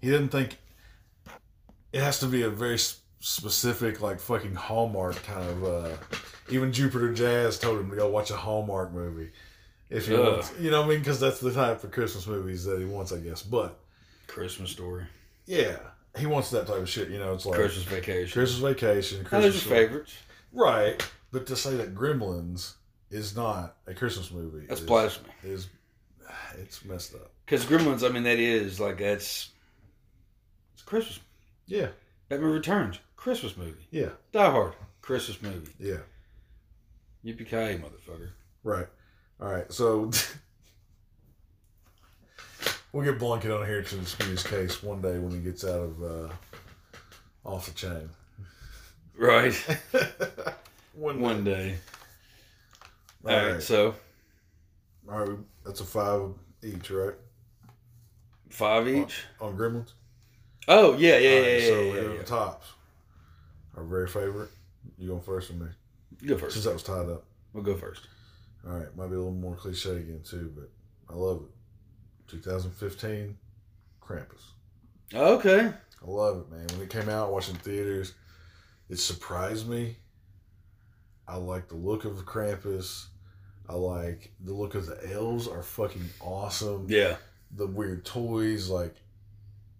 [0.00, 0.58] he didn't think
[1.92, 2.78] it has to be a very
[3.20, 5.64] specific, like fucking Hallmark kind of.
[5.64, 5.88] uh
[6.50, 9.30] Even Jupiter Jazz told him to go watch a Hallmark movie.
[9.94, 10.36] If you Ugh.
[10.38, 10.98] want, you know what I mean?
[11.00, 13.42] Because that's the type of Christmas movies that he wants, I guess.
[13.42, 13.78] But
[14.26, 15.04] Christmas story.
[15.46, 15.76] yeah,
[16.18, 17.10] he wants that type of shit.
[17.10, 18.32] You know, it's like Christmas vacation.
[18.32, 20.14] Christmas Vacation, Oh, those Christmas are favorites.
[20.52, 21.10] right?
[21.32, 22.74] But to say that Gremlins
[23.10, 25.30] is not a Christmas movie That's is, blasphemy.
[25.44, 25.68] is
[26.58, 27.30] it's messed up.
[27.46, 29.50] Because Gremlins, I mean, that is like that's
[30.74, 31.20] it's Christmas.
[31.66, 31.88] Yeah,
[32.28, 33.86] Batman Returns, Christmas movie.
[33.90, 35.72] yeah, Die Hard, Christmas movie.
[35.78, 35.98] yeah.
[37.24, 38.30] Yippee ki motherfucker.
[38.62, 38.86] Right.
[39.40, 39.70] All right.
[39.72, 40.10] So
[42.92, 45.64] we'll get Blonde Kid on here to dispute his case one day when he gets
[45.64, 46.28] out of uh,
[47.44, 48.08] off the chain.
[49.16, 49.54] Right.
[50.94, 51.76] one, One day.
[53.24, 53.52] All All right.
[53.54, 53.62] right.
[53.62, 53.94] So
[55.10, 55.38] All right.
[55.64, 56.30] That's a five
[56.62, 57.14] each, right?
[58.50, 59.24] five each.
[59.40, 59.92] On Gremlins.
[60.68, 62.18] Oh yeah, yeah, right, yeah, so yeah, yeah.
[62.18, 62.66] the tops.
[63.76, 64.50] Our very favorite.
[64.98, 65.66] You going first or me?
[66.20, 66.52] You go first.
[66.54, 67.24] Since that was tied up.
[67.52, 68.08] We'll go first.
[68.66, 68.96] All right.
[68.96, 70.70] Might be a little more cliche again too, but
[71.12, 72.30] I love it.
[72.30, 73.36] 2015,
[74.02, 74.42] Krampus.
[75.12, 75.70] Okay.
[76.02, 76.66] I love it, man.
[76.72, 78.14] When it came out, watching theaters,
[78.88, 79.96] it surprised me.
[81.26, 83.06] I like the look of Krampus.
[83.68, 86.86] I like the look of the elves are fucking awesome.
[86.88, 87.16] Yeah.
[87.56, 88.94] The weird toys, like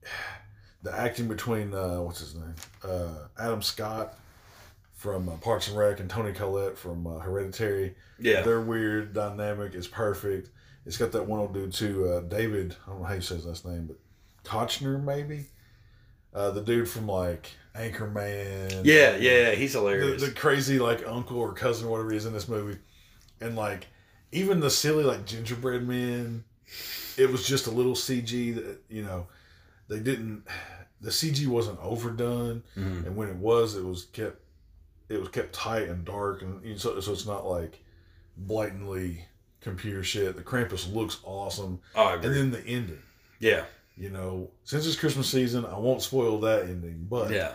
[0.83, 4.19] the acting between uh, what's his name, uh, Adam Scott
[5.05, 7.95] from uh, Parks and Rec and Toni Collette from uh, Hereditary.
[8.19, 8.41] Yeah.
[8.41, 10.49] Their weird dynamic is perfect.
[10.87, 12.75] It's got that one old dude too, uh, David.
[12.87, 13.99] I don't know how you say his last name, but
[14.51, 15.45] Koechner maybe.
[16.33, 18.81] Uh, the dude from like Anchorman.
[18.83, 20.23] Yeah, yeah, he's hilarious.
[20.23, 22.79] the crazy like uncle or cousin or whatever he is in this movie,
[23.43, 23.87] and like
[24.33, 26.45] even the silly like gingerbread men.
[27.19, 29.27] It was just a little CG that you know
[29.89, 30.45] they didn't.
[31.03, 33.07] The CG wasn't overdone, Mhm.
[33.07, 34.41] and when it was, it was kept.
[35.09, 37.83] It was kept tight and dark, and so, so it's not like
[38.37, 39.25] blatantly
[39.61, 40.37] computer shit.
[40.37, 43.03] The Krampus looks awesome, Oh, I and then the ending.
[43.41, 43.65] Yeah,
[43.97, 47.53] You know, since it's Christmas season, I won't spoil that ending, but yeah.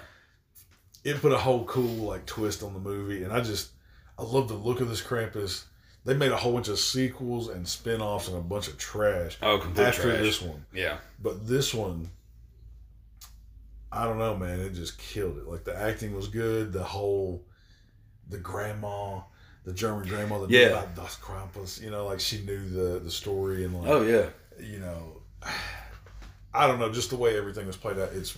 [1.03, 3.71] it put a whole cool like twist on the movie, and I just
[4.17, 5.63] I love the look of this Krampus.
[6.05, 9.57] They made a whole bunch of sequels and spin-offs and a bunch of trash Oh,
[9.59, 10.19] complete after trash.
[10.21, 10.97] this one, Yeah.
[11.21, 12.09] but this one
[13.91, 14.59] I don't know, man.
[14.59, 15.47] It just killed it.
[15.47, 16.71] Like the acting was good.
[16.71, 17.43] The whole,
[18.29, 19.21] the grandma,
[19.65, 20.67] the German grandma that Yeah.
[20.67, 21.81] knew about Das Krampus.
[21.81, 24.27] You know, like she knew the the story and like Oh yeah,
[24.59, 25.21] you know,
[26.53, 28.09] I don't know, just the way everything was played out.
[28.13, 28.35] It's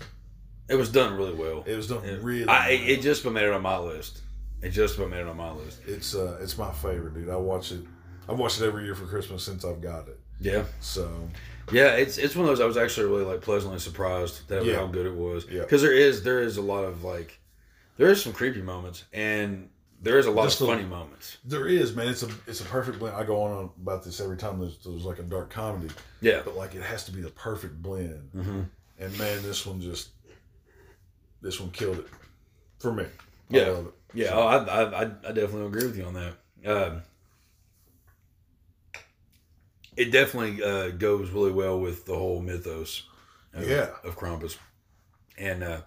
[0.70, 1.64] it was done really well.
[1.66, 2.48] it was done It- really.
[2.48, 2.80] I, well.
[2.90, 4.22] it just made it on my list.
[4.62, 5.80] It just about made it on my list.
[5.88, 7.30] it's uh it's my favorite, dude.
[7.30, 7.82] I watch it.
[8.30, 10.20] I've watched it every year for Christmas since I've got it.
[10.40, 11.28] Yeah, So
[11.72, 11.92] yeah.
[11.96, 14.76] It's it's one of those I was actually really like pleasantly surprised that Yeah.
[14.78, 15.46] how good it was.
[15.50, 15.62] Yeah.
[15.62, 17.40] Because there is there is a lot of like
[17.98, 19.70] there is some creepy moments and
[20.04, 21.38] there is a lot Just of funny moments.
[21.46, 22.08] there is, man.
[22.08, 23.16] It's a it's a perfect blend.
[23.16, 26.42] I go on about this every time there's, there's like a dark comedy, Yeah.
[26.44, 28.30] but like it has to be the perfect blend.
[28.34, 28.62] hmm
[29.00, 30.10] And man, this one just
[31.42, 32.08] this one killed it
[32.80, 33.04] for me.
[33.04, 33.08] I
[33.50, 33.68] Yeah.
[33.70, 33.94] love it.
[34.14, 36.34] Yeah, So, oh, I, I, I I definitely agree with you on that.
[36.66, 37.02] Um,
[39.98, 43.04] it definitely uh, goes really well with the whole mythos
[43.54, 43.90] of, Yeah.
[44.04, 44.58] of Krampus.
[45.38, 45.82] And uh,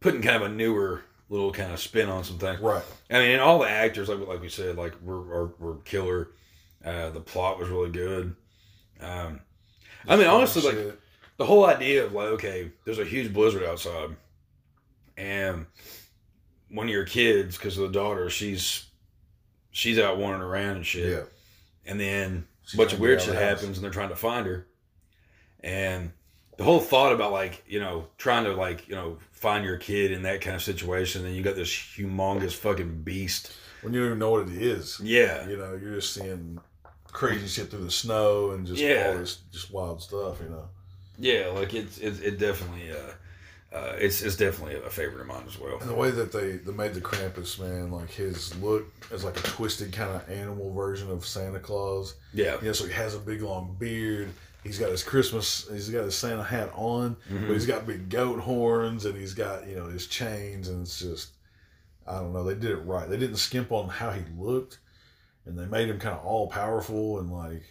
[0.00, 2.60] putting kind of a newer little kind of spin on some things.
[2.60, 2.82] right.
[3.10, 6.28] I mean, and all the actors, like like we said, like were were, were killer.
[6.84, 8.36] Uh, the plot was really good.
[9.00, 9.40] Um,
[10.06, 10.98] I mean, honestly, like
[11.38, 14.10] the whole idea of like, okay, there's a huge blizzard outside,
[15.16, 15.66] and
[16.68, 18.86] one of your kids, because of the daughter, she's
[19.70, 21.22] she's out wandering around and shit, yeah,
[21.90, 24.66] and then She's bunch of weird shit happens, and they're trying to find her,
[25.60, 26.12] and
[26.56, 30.12] the whole thought about like you know trying to like you know find your kid
[30.12, 34.06] in that kind of situation, and you got this humongous fucking beast, when you don't
[34.08, 35.00] even know what it is.
[35.02, 36.58] yeah, You know, you're just seeing
[37.12, 39.08] crazy shit through the snow and just Yeah.
[39.12, 40.40] all this just wild stuff.
[40.42, 40.68] You know.
[41.18, 43.12] yeah, like it's it, it definitely uh,
[43.74, 45.78] uh, it's it's definitely a favorite of mine as well.
[45.80, 49.36] And the way that they, they made the Krampus man, like his look is like
[49.38, 52.14] a twisted kind of animal version of Santa Claus.
[52.32, 54.28] Yeah, You know, so he has a big long beard.
[54.62, 55.68] He's got his Christmas.
[55.70, 57.48] He's got his Santa hat on, Mhm.
[57.48, 60.98] but he's got big goat horns and he's got you know his chains, and it's
[61.00, 61.30] just
[62.06, 62.44] I don't know.
[62.44, 63.08] They did it right.
[63.08, 64.78] They didn't skimp on how he looked,
[65.46, 67.62] and they made him kind of all powerful and like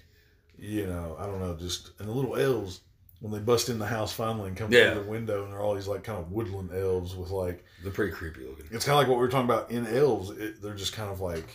[0.57, 1.55] you know I don't know.
[1.55, 2.81] Just and the little elves
[3.23, 4.93] when they bust in the house finally and come Yeah.
[4.93, 7.91] through the window, and they're all these like kind of woodland elves with like they're
[7.91, 8.65] pretty creepy looking.
[8.71, 10.29] it's kind of like what we were talking about in elves.
[10.31, 11.47] It, they're just kind of like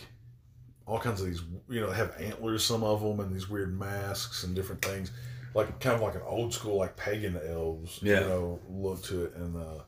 [0.87, 3.77] all kinds of these, you know, they have antlers, some of them, and these weird
[3.79, 5.11] masks and different things,
[5.53, 8.21] like kind of like an old school, like pagan elves, Yeah.
[8.21, 9.35] you know, look to it.
[9.35, 9.83] And uh,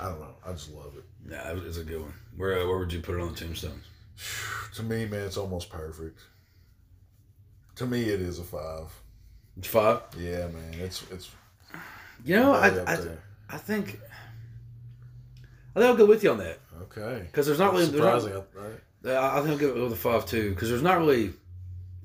[0.00, 1.04] I don't know, I just love it.
[1.30, 2.14] Yeah, it's a good one.
[2.36, 3.84] Where uh, where would you put it on the tombstones?
[4.74, 6.18] To me, man, it's almost perfect.
[7.76, 8.88] To me, it is a five.
[9.62, 10.02] Five.
[10.18, 11.30] Yeah, man, it's it's
[12.24, 13.18] You know, I I, there.
[13.48, 14.00] I think
[15.74, 17.22] I think I'll go with you on that okay.
[17.26, 18.44] because there's not really there's not- surprising,
[19.04, 19.16] right?
[19.16, 21.32] I I think I'll go with a five too because there's not really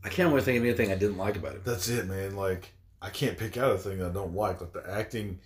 [0.04, 1.64] I can't really think of anything I didn't like about it.
[1.66, 2.36] That's it, man.
[2.36, 4.62] Like I can't pick out a thing I don't like.
[4.62, 5.40] Like the acting,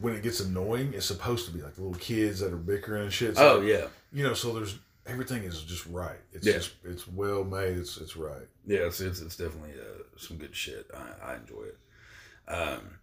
[0.00, 3.12] when it gets annoying, it's supposed to be like little kids that are bickering and
[3.12, 3.36] shit.
[3.36, 6.18] So, Oh yeah, you know, so there's everything is just right.
[6.32, 6.54] It's Yeah.
[6.54, 7.76] just it's well made.
[7.78, 8.46] It's it's right.
[8.66, 10.86] yeah, it's it's, it's definitely uh, some good shit.
[10.94, 11.78] I, I enjoy it.
[12.50, 12.98] Um,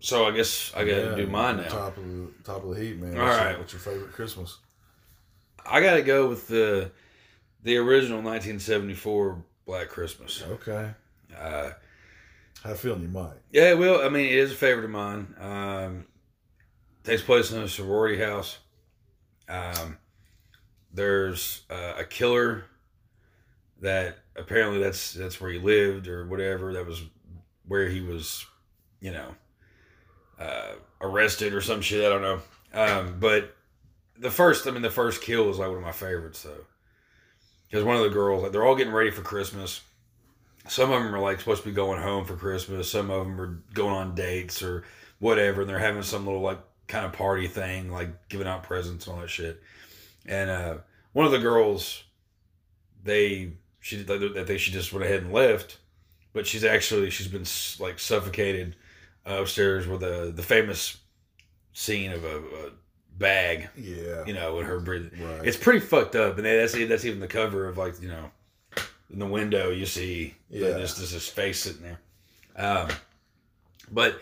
[0.00, 1.64] so I guess I got to Yeah, do mine now.
[1.68, 3.16] Top of the top of the heat, man.
[3.18, 3.50] All what's right.
[3.50, 4.58] Your, what's your favorite Christmas?
[5.66, 6.90] I got to go with the
[7.62, 10.42] the original 1974 Black Christmas.
[10.42, 10.90] Okay.
[11.36, 11.70] Uh,
[12.64, 13.36] I feeling you might.
[13.52, 15.34] Yeah, well, I mean, it is a favorite of mine.
[15.40, 16.06] Um,
[17.04, 18.58] takes place in a sorority house.
[19.48, 19.98] Um,
[20.92, 22.64] there's uh, a killer
[23.80, 26.72] that apparently that's that's where he lived or whatever.
[26.72, 27.02] That was
[27.66, 28.44] where he was,
[29.00, 29.34] you know,
[30.38, 32.04] uh, arrested or some shit.
[32.04, 32.40] I don't know.
[32.74, 33.56] Um, but
[34.18, 36.64] the first, I mean, the first kill was like one of my favorites though,
[37.68, 39.80] because one of the girls, like, they're all getting ready for Christmas
[40.68, 42.90] some of them are like supposed to be going home for Christmas.
[42.90, 44.84] Some of them are going on dates or
[45.18, 49.06] whatever, and they're having some little like kind of party thing, like giving out presents
[49.06, 49.62] and all that shit.
[50.26, 50.74] And uh,
[51.12, 52.02] one of the girls,
[53.04, 55.78] they she that they she just went ahead and left,
[56.32, 57.44] but she's actually she's been
[57.82, 58.74] like suffocated
[59.26, 60.96] uh, upstairs with the the famous
[61.72, 62.70] scene of a, a
[63.16, 64.24] bag, Yeah.
[64.26, 65.12] you know, with her breathing.
[65.22, 65.46] Right.
[65.46, 68.30] It's pretty fucked up, and that's that's even the cover of like you know,
[69.12, 70.68] in the window you see Yeah.
[70.70, 70.78] yeah.
[70.78, 71.98] just, just his face sitting there.
[72.56, 72.88] Um,
[73.90, 74.20] but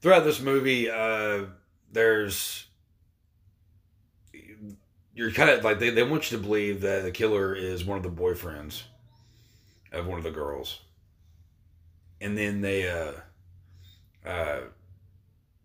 [0.00, 1.44] throughout this movie, uh,
[1.94, 2.66] there's
[5.14, 7.96] you're kind of like they, they want you to believe that the killer is one
[7.96, 8.82] of the boyfriends
[9.92, 10.80] of one of the girls,
[12.20, 13.12] and then they uh,
[14.28, 14.60] uh,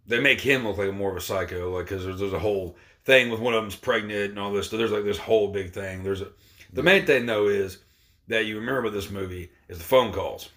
[0.07, 2.77] they make him look like more of a psycho, like because there's, there's a whole
[3.05, 4.69] thing with one of them's pregnant and all this.
[4.69, 6.03] So there's like this whole big thing.
[6.03, 6.27] There's a
[6.71, 7.79] the main thing though is
[8.27, 10.49] that you remember this movie is the phone calls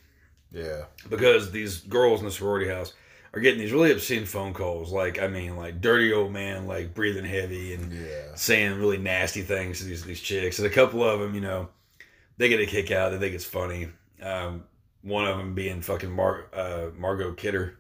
[0.52, 0.84] yeah.
[1.08, 2.92] because these girls in the sorority house
[3.34, 4.92] are getting these really obscene phone calls.
[4.92, 8.34] Like, I mean, like dirty old man, like breathing heavy and Yeah.
[8.34, 10.58] saying really nasty things to these these chicks.
[10.58, 11.68] And a couple of them, you know,
[12.36, 13.10] they get a kick out.
[13.10, 13.88] They think it's funny.
[14.22, 14.64] Um,
[15.02, 17.78] one of them being fucking Mar- uh, Margot Kidder.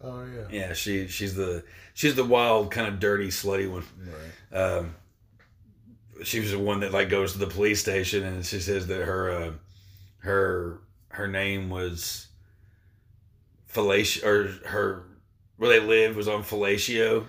[0.00, 0.46] Oh yeah.
[0.50, 3.84] Yeah, she she's the she's the wild kind of dirty slutty one.
[4.52, 4.58] Right.
[4.58, 4.94] Um,
[6.24, 9.04] she was the one that like goes to the police station and she says that
[9.04, 9.52] her uh,
[10.18, 12.28] her her name was
[13.74, 15.02] fellatio or her
[15.56, 17.26] where they lived was on fellatio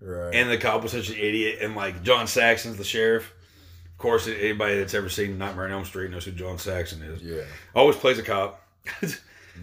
[0.00, 0.34] Right.
[0.34, 3.32] and the cop was such an idiot and like john saxon's the sheriff
[3.92, 7.22] of course anybody that's ever seen nightmare on elm street knows who john saxon is
[7.22, 7.42] yeah.
[7.74, 8.60] always plays a cop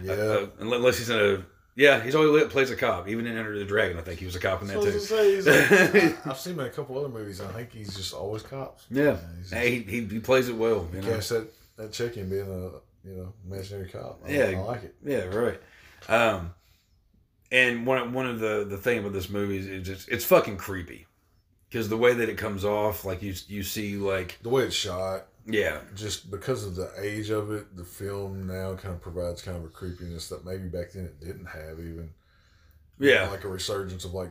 [0.02, 0.12] Yeah.
[0.14, 1.44] Uh, unless he's in a
[1.76, 4.34] yeah he's always plays a cop even in Enter the dragon i think he was
[4.34, 6.98] a cop in that was too say, like, I- I've seen him in a couple
[6.98, 7.40] other movies.
[7.42, 8.86] I think he's just always cops.
[8.90, 12.16] yeah he's just- hey, he, he plays it well you know Cast that that chick
[12.16, 14.20] in being a you know imaginary cop.
[14.26, 14.44] I, Yeah.
[14.46, 14.94] I like it.
[15.04, 15.60] Yeah, right.
[16.08, 16.54] Um,
[17.50, 20.56] and one one of the the thing about this movie is it's just, it's fucking
[20.56, 21.06] creepy
[21.68, 24.74] because the way that it comes off, like you you see like The way it's
[24.76, 29.42] shot, yeah just because of the age of it, the film now kind of provides
[29.42, 32.10] kind of a creepiness that maybe back then it didn't have even.
[32.98, 34.30] yeah like a resurgence of like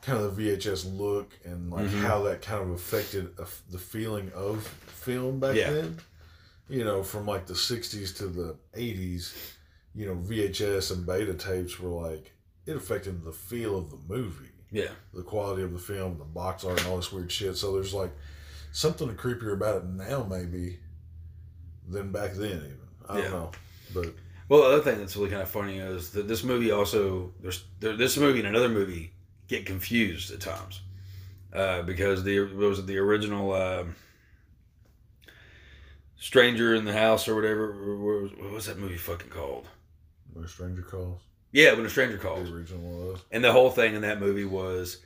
[0.00, 2.00] kind of the VHS look and like Mhm.
[2.02, 5.70] how that kind of affected the feeling of film back Yeah.
[5.72, 5.98] then.
[6.70, 9.32] You know, from like the '60s to the '80s,
[9.98, 12.32] you know, VHS and beta tapes were like
[12.66, 16.62] it affected the feel of the movie, yeah the quality of the film, the box
[16.64, 17.56] art, and all this weird shit.
[17.56, 18.12] So there's like
[18.70, 20.78] something creepier about it now, maybe,
[21.88, 22.58] than back then.
[22.58, 23.30] Even I don't Yeah.
[23.30, 23.50] know,
[23.92, 24.14] but
[24.48, 27.64] Well, the other thing that's really kind of funny is that this movie also there's
[27.80, 29.10] there, this movie and another movie
[29.48, 30.80] get confused at times
[31.52, 33.96] uh, because the what was it the original um
[36.20, 39.66] Stranger in the House or whatever what was, what was that movie fucking called?
[40.38, 41.20] When a stranger calls,
[41.52, 42.48] Yeah, when a stranger calls.
[42.48, 43.20] the original was.
[43.32, 44.98] And the whole thing in that movie was,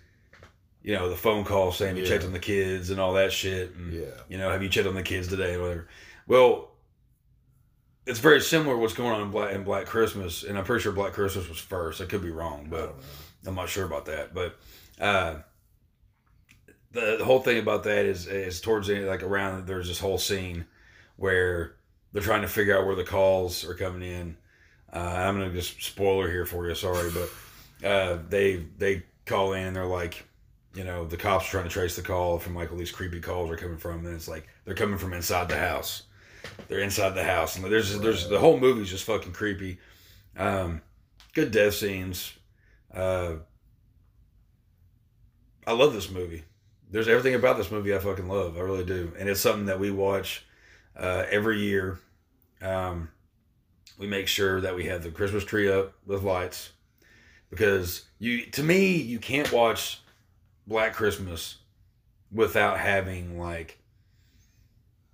[0.83, 2.09] you know, the phone call saying you Yeah.
[2.11, 3.75] checked on the kids and all that shit.
[3.75, 4.11] And, Yeah.
[4.29, 5.89] you know, have you checked on the kids today or whatever.
[6.27, 6.71] Well,
[8.07, 10.43] it's very similar what's going on in Black, in Black Christmas.
[10.43, 12.01] And I'm pretty sure Black Christmas was first.
[12.01, 12.95] I could be wrong, but.
[13.47, 14.33] I'm not sure about that.
[14.35, 14.57] But
[15.01, 15.37] uh,
[16.93, 19.99] the, the whole thing about that is, is towards the end, like around, there's this
[19.99, 20.67] whole scene
[21.17, 21.75] where
[22.13, 24.37] they're trying to figure out where the calls are coming in.
[24.93, 26.75] Uh, I'm gonna just spoiler here for you.
[26.75, 30.27] Sorry, but uh, they they call in and they're like,
[30.75, 33.21] you know, the cops are trying to trace the call from like all these creepy
[33.21, 36.03] calls are coming from, and it's like they're coming from inside the house.
[36.69, 39.79] They're inside the house, and there's there's the whole movie's just fucking creepy.
[40.37, 40.83] Um,
[41.35, 42.33] good death scenes.
[42.93, 43.37] Uh,
[45.67, 46.45] I love this movie.
[46.91, 48.59] There's everything about this movie I fucking love.
[48.59, 50.45] I really do, and it's something that we watch
[50.97, 51.99] uh, every year.
[52.61, 53.09] Um,
[54.03, 56.73] we make sure that we have the Christmas tree up with lights
[57.51, 60.01] because you, to me, you can't watch
[60.67, 61.59] Black Christmas
[62.33, 63.79] without having like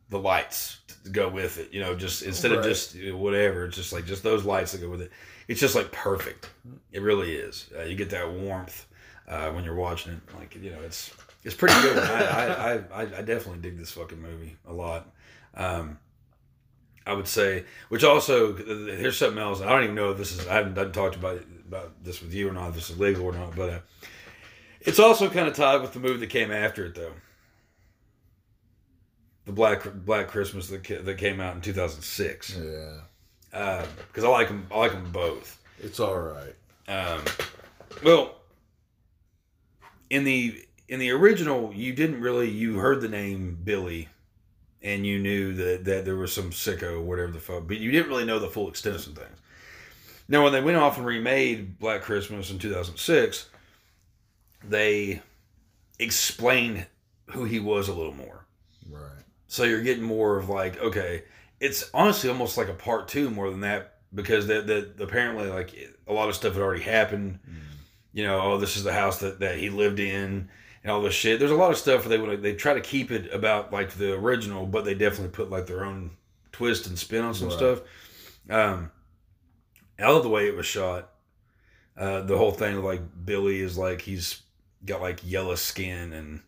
[0.08, 1.70] the lights to go with it.
[1.70, 4.72] You know, just instead of just you know, whatever, it's just like just those lights
[4.72, 5.12] that go with it.
[5.48, 6.48] It's just like perfect.
[6.90, 7.68] It really is.
[7.78, 8.86] Uh, you get that warmth
[9.28, 10.20] uh, when you're watching it.
[10.38, 11.12] Like you know, it's
[11.44, 11.98] it's pretty good.
[11.98, 15.10] I, I, I, I definitely dig this fucking movie a lot.
[15.54, 15.98] Um,
[17.08, 19.62] I would say, which also here's something else.
[19.62, 20.46] I don't even know if this is.
[20.46, 22.68] I haven't done talked about about this with you or not.
[22.68, 23.78] If this is legal or not, but uh,
[24.82, 27.12] it's also kind of tied with the movie that came after it, though.
[29.46, 32.58] The Black Black Christmas that that came out in 2006.
[32.58, 33.00] Yeah.
[33.50, 34.66] Because I like them.
[34.70, 35.62] I like them both.
[35.78, 36.54] It's all right.
[36.88, 37.22] Um,
[38.04, 38.36] well,
[40.10, 44.08] in the in the original, you didn't really you heard the name Billy,
[44.82, 48.08] and you knew that that there was some sicko, whatever the fuck, but you didn't
[48.08, 49.36] really know the full extent of some things.
[50.28, 53.48] Now, when they went off and remade Black Christmas in two thousand six,
[54.62, 55.22] they
[55.98, 56.86] explained
[57.30, 58.46] who he was a little more.
[58.88, 59.22] Right.
[59.46, 61.24] So you're getting more of like, okay,
[61.60, 65.74] it's honestly almost like a part two more than that because that that apparently like
[66.06, 67.38] a lot of stuff had already happened.
[67.48, 67.54] Mm.
[68.12, 70.48] You know, oh, this is the house that, that he lived in
[70.82, 71.38] and all this shit.
[71.38, 73.90] There's a lot of stuff where they would they try to keep it about like
[73.90, 76.10] the original, but they definitely put like their own
[76.52, 77.56] twist and spin on some Right.
[77.56, 77.80] stuff.
[78.50, 78.90] Um,
[79.98, 81.10] I love the way it was shot.
[81.96, 84.42] Uh, the whole thing like Billy is like he's
[84.84, 86.40] got like yellow skin and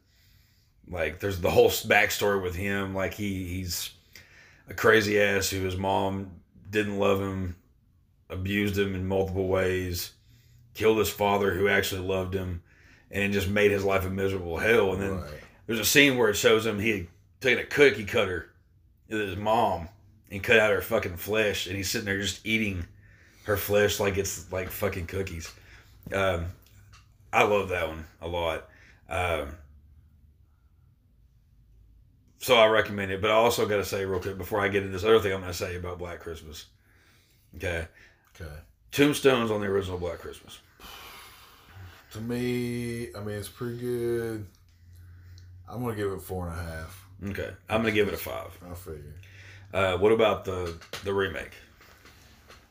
[0.88, 2.94] like there's the whole backstory with him.
[2.94, 3.90] Like he he's
[4.68, 6.30] a crazy ass who his mom
[6.70, 7.56] didn't love him,
[8.28, 10.12] abused him in multiple ways,
[10.74, 12.62] killed his father who actually loved him,
[13.10, 14.92] and it just made his life a miserable hell.
[14.92, 15.30] And then right.
[15.66, 17.06] there's a scene where it shows him he had
[17.40, 18.50] taken a cookie cutter
[19.08, 19.88] with his mom
[20.30, 22.86] and cut out her fucking flesh, and he's sitting there just eating
[23.44, 25.52] her flesh like it's like fucking cookies.
[26.14, 26.46] Um,
[27.32, 28.68] I love that one a lot.
[29.08, 29.56] Um,
[32.38, 34.82] so I recommend it, but I also got to say real quick before I get
[34.82, 36.66] into this other thing I'm going to say about Black Christmas.
[37.56, 37.86] Okay,
[38.40, 38.50] Okay.
[38.92, 40.58] Tombstone's on the original Black Christmas.
[42.12, 44.46] To me, I mean, it's pretty good.
[45.68, 47.06] I'm gonna give it four and a half.
[47.22, 48.50] Okay, I'm going to give it a five.
[48.68, 49.14] I figure.
[49.72, 51.52] Uh, what about the the remake?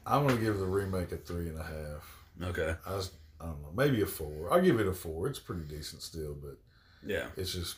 [0.06, 2.18] I'm gonna give the remake a three and a half.
[2.42, 4.52] Okay, I, was, I don't know, maybe a four.
[4.52, 5.28] I'll give it a four.
[5.28, 6.58] It's pretty decent still, but
[7.06, 7.78] yeah, it's just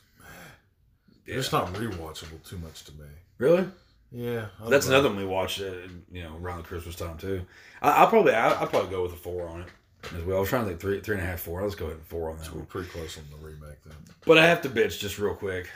[1.28, 1.36] yeah.
[1.36, 3.08] it's not rewatchable too much to me.
[3.38, 3.68] really.
[4.14, 4.96] Yeah, That's know.
[4.96, 5.72] another one we watched, uh,
[6.12, 7.46] you know, around the Christmas time too.
[7.82, 9.70] I, I'll probably, I, I'll probably go with a four on it
[10.16, 10.38] as well.
[10.38, 11.62] I was trying to think three, three and a half, four.
[11.62, 13.96] Let's go ahead and four on that We're pretty close on the remake then.
[14.26, 15.70] But I have to bitch just real quick.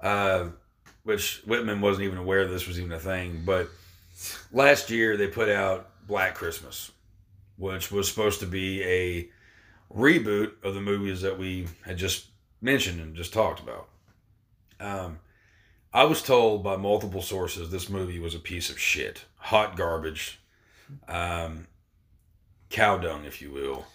[0.00, 0.48] Uh,
[1.04, 3.42] which Whytmon wasn't even aware this was even a thing.
[3.44, 3.68] But
[4.52, 6.90] last year they put out Black Christmas,
[7.56, 9.28] which was supposed to be a
[9.94, 12.26] reboot of the movies that we had just
[12.60, 13.88] mentioned and just talked about.
[14.80, 15.20] Um,
[15.92, 20.40] I was told by multiple sources this movie was a piece of shit, hot garbage,
[21.08, 21.66] um,
[22.70, 23.86] cow dung, if you will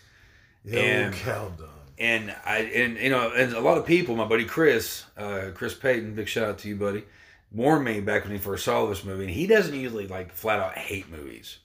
[0.72, 1.70] And- cow dung.
[1.98, 5.74] and I and you know and a lot of people, my buddy Chris, uh, Chris
[5.74, 7.04] Payton, big shout out to you, buddy,
[7.52, 10.60] warned me back when he first saw this movie, and he doesn't usually like flat
[10.60, 11.60] out hate movies.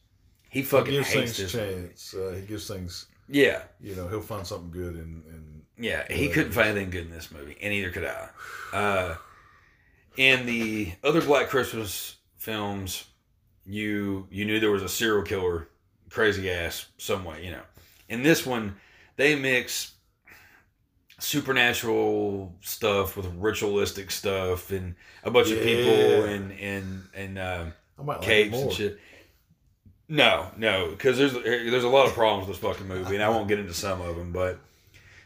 [0.49, 1.55] He He fucking gives hates things this.
[1.55, 1.87] Movie.
[1.89, 2.15] chance.
[2.15, 3.07] Uh, he gives things.
[3.29, 5.23] Yeah, You know, he'll find something good in.
[5.29, 8.29] in yeah, he couldn't find anything good in this movie, and neither could I.
[8.73, 9.17] Uh,
[10.17, 13.05] in the other Black Christmas films,
[13.67, 15.69] you you knew there was a serial killer,
[16.11, 17.63] crazy ass, some way, you know.
[18.09, 18.77] In this one,
[19.17, 19.93] they mix
[21.19, 24.95] supernatural stuff with ritualistic stuff and
[25.25, 28.65] a bunch of people and and and um, I might like it caves more.
[28.65, 29.01] and shit.
[30.09, 33.29] No, no, because there's there's a lot of problems with this fucking movie, and I
[33.29, 34.61] won't get into some of them, but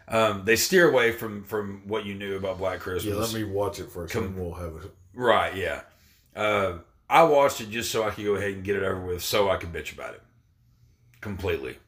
[0.09, 3.15] um, they steer away from from what you knew about Black Christmas.
[3.15, 4.91] Yeah, let me watch it first, Com- and we'll have it.
[5.13, 5.83] Right, yeah.
[6.35, 6.79] Uh,
[7.11, 9.51] I watched it just so I could go ahead and get it over with, so
[9.51, 10.23] I could bitch about it
[11.21, 11.79] completely.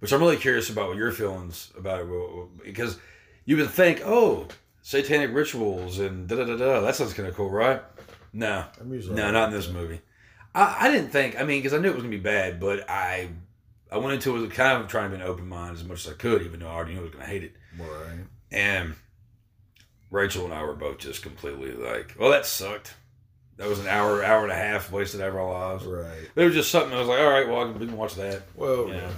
[0.00, 2.98] Which I'm really curious about what your feelings about it, because
[3.44, 4.48] you would think, oh,
[4.82, 6.80] satanic rituals and da da da da.
[6.80, 7.82] That sounds kind of cool, right?
[8.32, 10.00] No, I'm usually no, not in this movie.
[10.54, 11.40] I, I didn't think.
[11.40, 13.30] I mean, because I knew it was gonna be bad, but I
[13.90, 16.06] I went into it with kind of trying to be an open mind as much
[16.06, 17.54] as I could, even though I already knew I was gonna hate it.
[17.78, 18.24] Right.
[18.50, 18.94] And
[20.10, 22.94] Rachel and I were both just completely like, well, that sucked.
[23.56, 25.84] That was an hour, hour and a half wasted out of our lives.
[25.84, 26.28] Right.
[26.34, 28.42] There was just something I was like, all right, well, we can watch that.
[28.56, 29.10] Well, Yeah.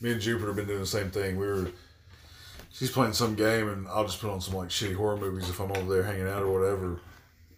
[0.00, 1.36] me and Jupiter have been doing the same thing.
[1.38, 1.68] We were,
[2.70, 5.58] she's playing some game, and I'll just put on some like shitty horror movies if
[5.60, 7.00] I'm over there hanging out or whatever,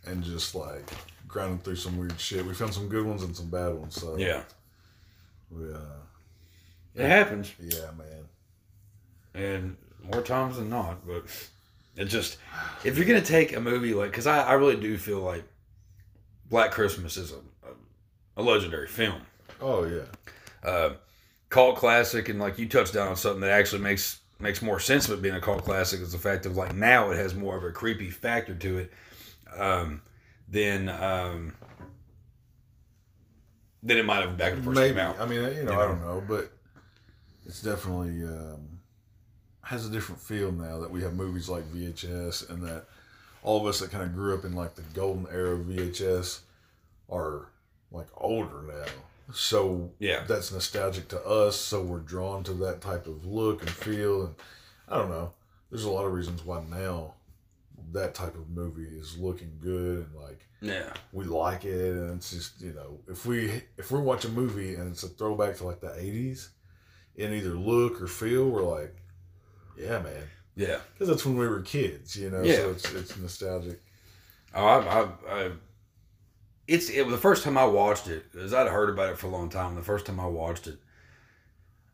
[0.07, 0.88] and just like
[1.26, 2.46] grinding through some weird shit.
[2.46, 4.01] We found some good ones and some bad ones.
[4.01, 4.42] So Yeah,
[5.51, 5.78] we, uh,
[6.94, 8.28] it happens, yeah, man.
[9.34, 9.76] and
[10.12, 11.05] more times than not.
[11.07, 11.24] But
[11.96, 12.38] it just,
[12.84, 15.42] if you're gonna take a movie like, because I, I really do feel like
[16.51, 19.20] Black Christmas is a, a, a legendary film.
[19.61, 20.68] Oh yeah.
[20.68, 20.94] uh,
[21.51, 25.09] cult classic, and like you touched down on something that actually makes makes more sense
[25.09, 27.57] of it being a cult classic is the fact of like now it has more
[27.57, 28.92] of a creepy factor to it
[29.57, 30.01] um,
[30.49, 31.55] than um,
[33.82, 34.94] than it might have back when the first Maybe.
[34.94, 35.20] came out.
[35.20, 36.53] I mean, you know, You I don't know, but
[37.46, 38.78] it's definitely um,
[39.62, 42.86] has a different feel now that we have movies like VHS, and that
[43.49, 46.40] all of us that kind of grew up in like the golden era of VHS
[47.09, 47.46] are
[47.90, 48.92] like older now.
[49.32, 50.24] So Yeah.
[50.28, 51.57] that's nostalgic to us.
[51.57, 54.34] So we're drawn to that type of look and feel, and
[54.86, 55.32] I don't know.
[55.70, 57.14] There's a lot of reasons why now
[57.92, 62.30] that type of movie is looking good and like Yeah, we like it and it's
[62.30, 65.64] just you know if we if we watch a movie and it's a throwback to
[65.64, 66.49] like the 80s
[67.16, 68.94] in either look or feel we're like
[69.78, 70.24] yeah man
[70.59, 70.78] yeah.
[70.92, 72.56] because that's when we were kids you know Yeah.
[72.56, 73.80] so it's it's nostalgic
[74.54, 75.50] Oh, I, I, I
[76.66, 79.30] it's it, the first time I watched it because I'd heard about it for a
[79.30, 79.74] long time.
[79.74, 80.78] The first time I watched it,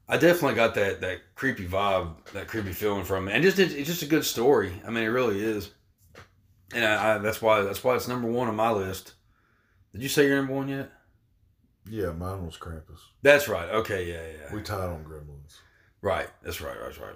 [0.08, 3.88] I definitely got that that creepy vibe, that creepy feeling from it, and just it's
[3.88, 4.72] just a good story.
[4.86, 5.70] I mean, it really is,
[6.72, 9.14] and I, I that's why that's why it's number one on my list.
[9.92, 10.90] Did you say you're number one yet?
[11.86, 13.68] yeah mine was Krampus That's right.
[13.68, 15.58] Okay, yeah, yeah, we tied on Gremlins
[16.00, 16.28] right.
[16.42, 16.76] That's right.
[16.82, 17.14] That's right.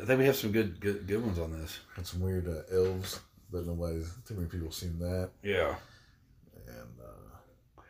[0.00, 1.78] I think we have some good good good ones on this.
[1.96, 3.20] had some weird uh, elves
[3.50, 5.74] but nobody's too many people seen that Yeah.
[6.66, 6.88] and
[7.78, 7.82] uh,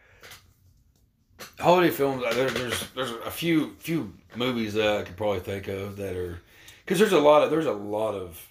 [1.62, 5.68] holiday films uh, there, there's there's a few few movies that I could probably think
[5.68, 6.40] of that are
[6.84, 8.48] because there's a lot of there's a lot of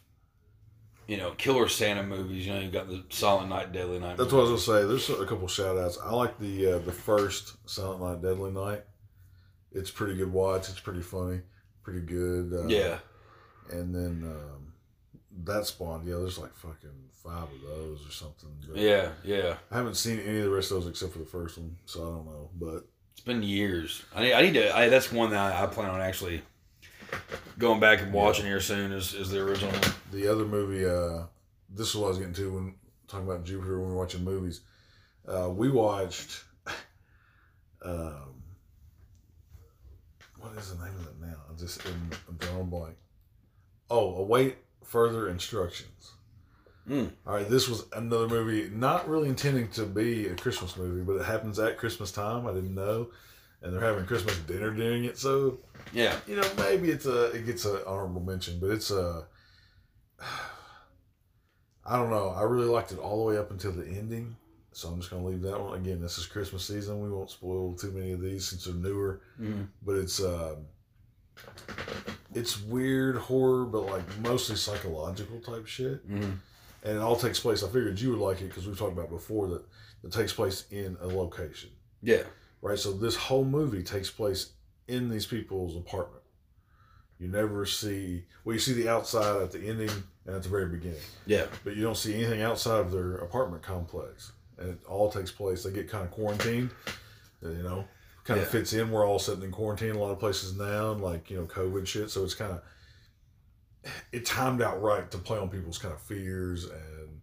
[1.08, 2.48] you know, killer Santa movies.
[2.48, 4.16] You know, you've got the Silent Night, Deadly Night.
[4.16, 4.88] That's what I was gonna say.
[4.88, 5.98] There's a couple shout outs.
[6.02, 8.84] I like the uh, the first Silent Night, Deadly Night.
[9.74, 10.70] It's pretty good watch.
[10.70, 11.42] It's pretty funny,
[11.84, 12.54] pretty good.
[12.54, 13.00] Uh, yeah,
[13.72, 14.74] And then um,
[15.44, 16.08] that spawned.
[16.08, 16.90] Yeah, there's like fucking
[17.24, 18.50] five of those or something.
[18.68, 19.56] But yeah, yeah.
[19.72, 22.02] I haven't seen any of the rest of those except for the first one, so
[22.02, 22.50] I don't know.
[22.60, 24.04] But It's been years.
[24.16, 24.76] I need, I need to.
[24.76, 26.42] I, that's one that I, I plan on actually
[27.58, 28.92] going back and watching here soon.
[28.92, 29.94] Is is the original one?
[30.12, 31.26] the other movie, uh,
[31.70, 32.76] this is what I was getting to when
[33.08, 34.62] talking about Jupiter when we were watching movies.
[35.28, 36.44] Uh, we watched.
[37.84, 38.44] Um,
[40.38, 41.36] what is the name of it now?
[41.50, 42.96] I just I'm, I'm drawing blank.
[43.92, 46.12] Oh, await further instructions.
[46.90, 47.12] Mm.
[47.28, 51.18] All right, this was another movie, not really intending to be a Christmas movie, but
[51.18, 52.48] it happens at Christmas time.
[52.48, 53.10] I didn't know,
[53.62, 55.60] and they're having Christmas dinner during it, so
[55.94, 59.26] Yeah, you know, maybe it's a it gets an honorable mention, but it's a
[61.86, 62.30] I don't know.
[62.30, 64.36] I really liked it all the way up until the ending,
[64.72, 65.78] so I'm just gonna leave that one.
[65.80, 67.02] Again, this is Christmas season.
[67.02, 69.68] We won't spoil too many of these since they're newer, Mhm.
[69.84, 70.66] but it's um,
[72.34, 76.38] it's weird horror, but like mostly psychological type shit, Mhm.
[76.84, 77.64] and it all takes place.
[77.64, 79.64] I figured you would like it because we've talked about before that
[80.04, 81.70] it takes place in a location
[82.02, 82.24] yeah,
[82.62, 82.80] right?
[82.80, 84.54] So this whole movie takes place
[84.88, 86.24] in these people's apartment.
[87.20, 89.92] You never see well, you see the outside at the ending
[90.26, 93.62] and at the very beginning, yeah, but you don't see anything outside of their apartment
[93.62, 95.64] complex, and it all takes place.
[95.64, 96.72] They get kind of quarantined,
[97.44, 97.86] you know,
[98.24, 98.92] kind of fits in.
[98.92, 101.86] We're all sitting in quarantine a lot of places now, and like you know, COVID
[101.88, 102.10] shit.
[102.12, 102.62] So it's kind of
[104.12, 107.22] it timed out right to play on people's kind of fears and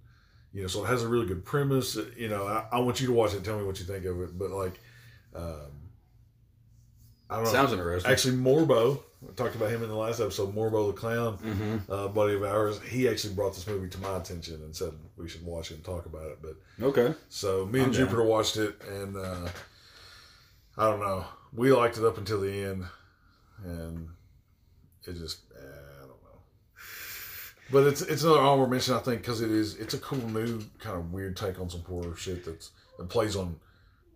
[0.53, 1.96] you know, so it has a really good premise.
[2.16, 3.44] You know, I, I want you to watch it.
[3.44, 4.36] Tell me what you think of it.
[4.36, 4.80] But like,
[5.34, 5.70] um,
[7.30, 7.51] I don't know.
[7.51, 8.11] sounds interesting.
[8.11, 9.03] Actually, Morbo.
[9.20, 10.55] We talked about him in the last episode.
[10.55, 12.80] Morbo the clown, hmm uh, buddy of ours.
[12.88, 15.84] He actually brought this movie to my attention and said we should watch it and
[15.84, 16.38] talk about it.
[16.40, 17.14] But Okay.
[17.28, 18.01] so me and I'm down.
[18.07, 19.49] Jupiter watched it, and uh,
[20.78, 21.24] I don't know.
[21.52, 22.84] We liked it up until the end,
[23.64, 24.08] and
[25.06, 25.60] it just eh,
[25.96, 26.40] I don't know.
[27.72, 30.62] But it's it's another honorable mention, I think, because it is it's a cool new
[30.78, 33.56] kind of weird take on some horror shit that's that plays on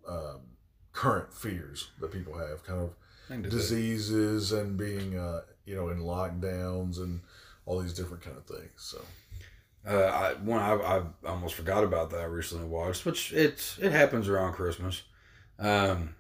[0.09, 0.41] um,
[0.93, 2.91] current fears that people have, kind of
[3.29, 3.51] that.
[3.51, 7.21] diseases and being uh, you know in lockdowns and
[7.67, 8.73] all these different kind of things.
[8.77, 9.01] So
[9.87, 13.91] Uh, I, one I, I almost forgot about that I recently watched, which it's it
[13.93, 15.03] happens around Christmas,
[15.59, 16.15] um,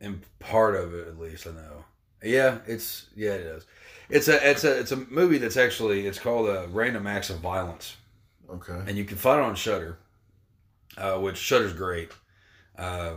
[0.00, 1.84] and part of it at least I know.
[2.22, 3.66] Yeah, it's yeah it is.
[4.08, 7.38] It's a it's a it's a movie that's actually it's called a Random Acts of
[7.40, 7.96] Violence,
[8.50, 9.98] okay, and you can find it on Shudder,
[10.96, 12.10] uh, which Shudder's great.
[12.78, 13.14] Uh,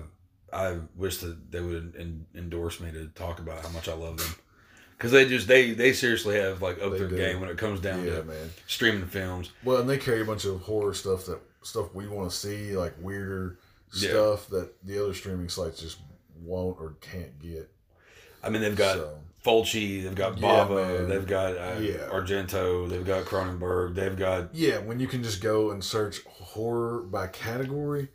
[0.51, 4.17] I wish that they would en- endorse me to talk about how much I love
[4.17, 4.33] them,
[4.97, 7.17] because they just they they seriously have like up They their do.
[7.17, 8.49] game when it comes down yeah, to man.
[8.67, 9.51] streaming films.
[9.63, 12.75] Well, and they carry a bunch of horror stuff that stuff we want to see,
[12.75, 13.59] like weirder
[13.93, 14.09] Yeah.
[14.09, 15.99] stuff that the other streaming sites just
[16.41, 17.69] won't or can't get.
[18.43, 21.09] I mean, they've got So Fulci, they've got Bava, man.
[21.09, 22.07] they've got uh, Yeah.
[22.11, 27.01] Argento, they've got Cronenberg, they've got yeah, when you can just go and search horror
[27.01, 28.09] by category,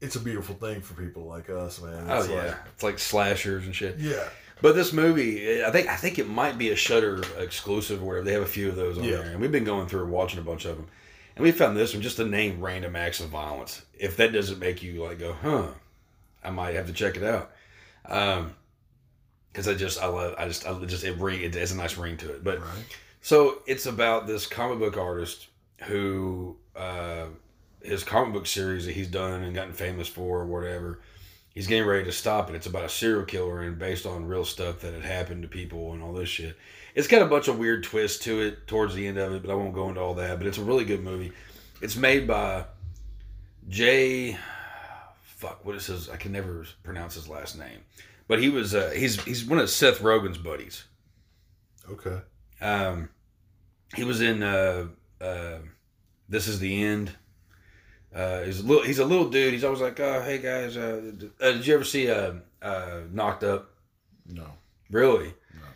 [0.00, 2.06] it's a beautiful thing for people like us, man.
[2.08, 3.98] oh It's yeah, like- it's like slashers and shit.
[3.98, 4.24] yeah,
[4.60, 8.32] But this movie, I think I think it might be a Shudder exclusive where they
[8.32, 9.16] have a few of those on Yeah.
[9.18, 10.86] there, and we've been going through and watching a bunch of them,
[11.36, 14.58] and we found this one just the name "Random Acts of Violence." If that doesn't
[14.60, 15.68] make you like go, huh,
[16.42, 17.52] I might have to check it out.
[18.06, 18.54] Um,
[19.52, 21.96] because I just I love I just I just it ring it has a nice
[21.96, 22.60] ring to it, but.
[22.60, 22.98] right.
[23.22, 25.46] So it's about this comic book artist
[25.84, 27.26] who uh,
[27.80, 31.00] his comic book series that he's done and gotten famous for or whatever.
[31.54, 32.56] He's getting ready to stop it.
[32.56, 35.92] It's about a serial killer and based on real stuff that had happened to people
[35.92, 36.56] and all this shit.
[36.96, 39.52] It's got a bunch of weird twists to it towards the end of it, but
[39.52, 40.38] I won't go into all that.
[40.38, 41.30] But it's a really good movie.
[41.80, 42.64] It's made by
[43.68, 44.36] Jay.
[45.42, 46.08] Fuck, what is his?
[46.08, 47.80] I can never pronounce his last name.
[48.28, 50.84] But he was uh, he's he's one of Seth Rogen's buddies.
[51.90, 52.18] Okay.
[52.60, 53.08] Um,
[53.96, 54.86] he was in uh,
[55.20, 55.58] uh,
[56.28, 57.10] This Is the End.
[58.14, 59.52] Uh, he's a little he's a little dude.
[59.52, 61.02] He's always like, oh, hey guys, uh,
[61.40, 63.70] uh, did you ever see uh, uh, Knocked Up?
[64.28, 64.46] No.
[64.92, 65.34] Really?
[65.54, 65.66] No.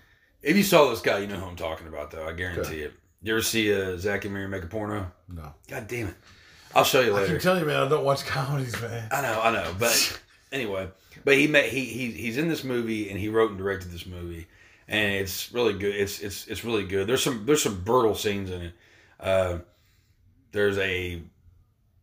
[0.42, 2.28] If you saw this guy, you know who I'm talking about, though.
[2.28, 2.80] I guarantee Okay.
[2.82, 2.92] it.
[3.20, 5.10] You ever see uh, Zack and Miri make a porno?
[5.28, 5.54] No.
[5.66, 6.14] God damn it!
[6.76, 7.26] I'll show you later.
[7.26, 7.82] I can tell you, man.
[7.82, 9.08] I don't watch comedies, man.
[9.10, 10.20] I know, I know, but
[10.52, 10.88] anyway,
[11.24, 14.06] but he met he he he's in this movie and he wrote and directed this
[14.06, 14.46] movie,
[14.86, 15.94] and it's really good.
[15.94, 17.06] It's it's it's really good.
[17.06, 18.72] There's some there's some brutal scenes in it.
[19.18, 19.58] Uh,
[20.52, 21.22] there's a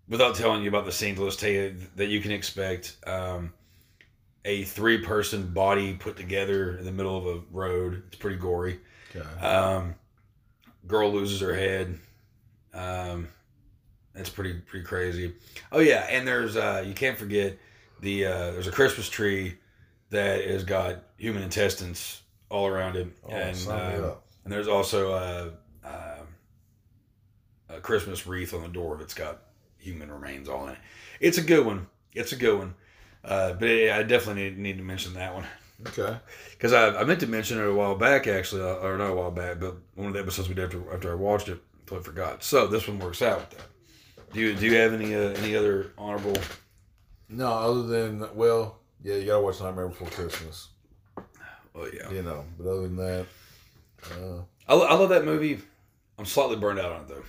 [0.07, 3.53] without telling you about the scenes, let's tell you that you can expect um,
[4.45, 8.03] a three person body put together in the middle of a road.
[8.07, 8.79] It's pretty gory.
[9.15, 9.45] Okay.
[9.45, 9.95] Um,
[10.87, 11.99] girl loses her head.
[12.73, 13.27] Um,
[14.15, 15.33] it's pretty pretty crazy.
[15.71, 17.57] Oh yeah, and there's uh, you can't forget
[18.01, 19.57] the uh, there's a Christmas tree
[20.09, 25.87] that has got human intestines all around it, Oh, and uh, and there's also a,
[25.87, 26.17] a,
[27.69, 29.41] a Christmas wreath on the door that's got
[29.77, 30.79] human remains all in it.
[31.19, 31.87] It's a good one.
[32.13, 32.75] It's a good one.
[33.23, 35.45] Uh, but yeah, I definitely need, need to mention that one
[35.87, 36.17] Okay.
[36.51, 39.15] because I, I meant to mention it a while back actually, uh, or not a
[39.15, 41.99] while back, but one of the episodes we did after after I watched it, until
[41.99, 42.43] I forgot.
[42.43, 43.67] So this one works out with that.
[44.33, 46.35] Do you do you have any uh, any other honorable?
[47.29, 50.69] No, other than well, yeah, you gotta watch Nightmare Before Christmas.
[51.75, 53.25] Oh yeah, You know, but other than that,
[54.11, 55.59] uh, I, I love that movie.
[56.19, 57.23] I'm slightly burned out on it though.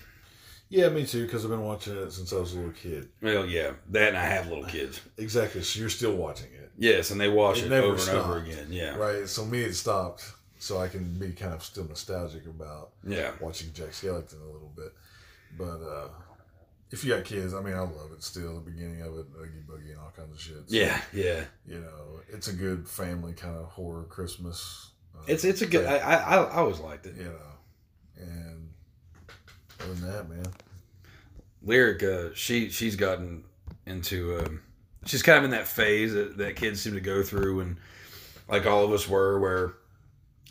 [0.68, 1.24] yeah, me too.
[1.24, 3.09] Because I've been watching it since I was a little kid.
[3.22, 5.00] Well, yeah, that and I have little kids.
[5.18, 5.62] Exactly.
[5.62, 8.66] So you're still watching it, Yes, and they watch It it, over and over again.
[8.70, 9.26] Yeah, right?
[9.28, 13.72] So me, it stopped, so I can be kind of still nostalgic about yeah, watching
[13.72, 14.92] Jack Skellington a little bit.
[15.57, 16.09] But uh,
[16.95, 18.55] if you got kids, I mean, I love it still.
[18.55, 20.57] The beginning of it, Oogie Boogie, and all kinds of shit.
[20.68, 21.45] So, yeah, yeah.
[21.66, 24.90] You know, it's a good family kind of horror Christmas.
[25.14, 25.86] Uh, It's it's a good.
[25.86, 27.16] I I, I always liked it.
[27.16, 28.70] you know, and
[29.80, 30.47] other than that, man,
[31.62, 33.45] Lyric, uh, she she's gotten
[33.86, 34.38] into.
[34.38, 34.61] Um,
[35.05, 37.76] she's kind of in that phase that, that kids seem to go through, and
[38.49, 39.74] like all of us were, where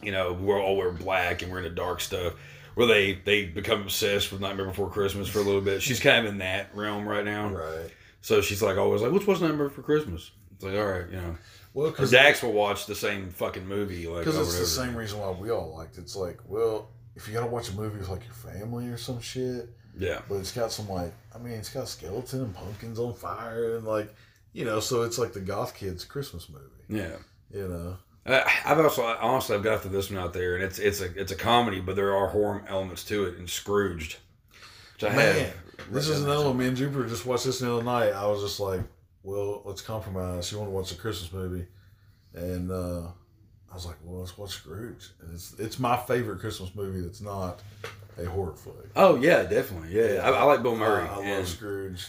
[0.01, 2.33] you know we're all wear black and we're into dark stuff.
[2.75, 5.81] Where they they become obsessed with Nightmare Before Christmas for a little bit.
[5.81, 7.49] She's kind of in that realm right now.
[7.49, 7.89] right?
[8.21, 11.17] So she's like always like, "What's what's Nightmare Before Christmas?" It's like, all right, you
[11.17, 11.35] know.
[11.73, 15.19] Well, Because Dax will watch the same fucking movie like because it's the same reason
[15.19, 16.01] why we all liked it.
[16.01, 19.19] It's like, well, if you gotta watch a movie with like your family or some
[19.19, 23.13] shit, Yeah, but it's got some like, I mean, it's got skeleton and pumpkins on
[23.13, 24.13] fire and like,
[24.53, 27.17] you know, so it's like the goth kids Christmas movie, yeah.
[27.51, 27.97] you know.
[28.25, 31.19] Uh, I've also honestly I've got to this one out there, and it's it's a
[31.19, 33.37] it's a comedy, but there are horror elements to it.
[33.37, 34.17] And Scrooged,
[34.93, 35.53] which I Man, have.
[35.91, 36.57] this is another one.
[36.57, 38.11] Me and Jupiter just watched this the other night.
[38.13, 38.81] I was just like,
[39.23, 40.51] well, let's compromise.
[40.51, 41.67] You want to watch a Christmas movie?
[42.33, 43.07] And uh,
[43.69, 45.09] I was like, well, let's watch Scrooge.
[45.21, 47.61] And it's it's my favorite Christmas movie that's not
[48.17, 48.89] a horror flick.
[48.95, 49.89] Oh yeah, definitely.
[49.89, 51.07] Yeah, I, I like Bill Murray.
[51.07, 52.05] I, I love Scrooge.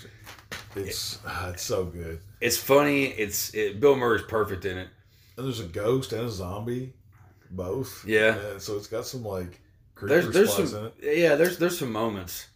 [0.77, 2.21] It's ah, it's so good.
[2.41, 3.07] it's funny.
[3.07, 4.89] It's it, Bill Murray's perfect in it.
[5.37, 6.93] And there's a ghost and a zombie,
[7.51, 8.05] both.
[8.07, 8.39] Yeah.
[8.39, 9.61] And so it's got some like
[10.01, 11.18] There's there's some in it.
[11.18, 12.49] yeah there's there's some moments.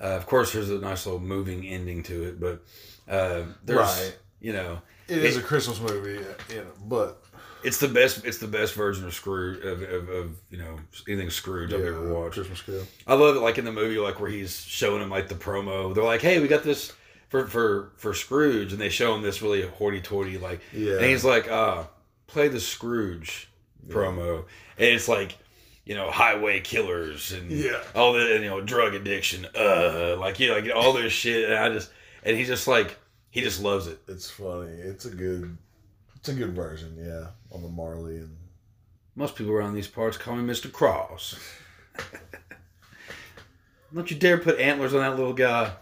[0.00, 2.62] Uh, of course, there's a nice little moving ending to it, but
[3.08, 4.18] uh, there's Right.
[4.40, 7.22] you know It is a Christmas movie, you know, but
[7.62, 10.76] it's the best it's the best version of Scrooge of, of, of you know
[11.08, 12.34] anything Scrooge I've ever watched.
[12.34, 12.86] Christmas Carol.
[13.06, 15.94] I love it, like in the movie, like where he's showing him like the promo.
[15.94, 16.92] They're like, "Hey, we got this
[17.28, 20.94] for for for Scrooge," and they show him this really hoity-toity like, Yeah.
[20.94, 21.84] and he's like, "Uh,
[22.30, 23.48] play the Scrooge
[23.88, 24.38] promo,"
[24.78, 25.36] and it's like,
[25.84, 27.82] you know, highway killers and Yeah.
[27.94, 31.48] all the and, you know drug addiction, uh, like you know, like all this shit,
[31.50, 31.90] and I just
[32.24, 32.96] and he just like
[33.30, 33.98] he just loves it.
[34.08, 34.72] It's funny.
[34.72, 35.56] It's a good,
[36.16, 36.96] it's a good version.
[36.98, 38.36] Yeah, on the Marley and
[39.16, 41.36] Most people around these parts call me Mister Cross.
[43.94, 45.72] Don't you dare put antlers on that little guy.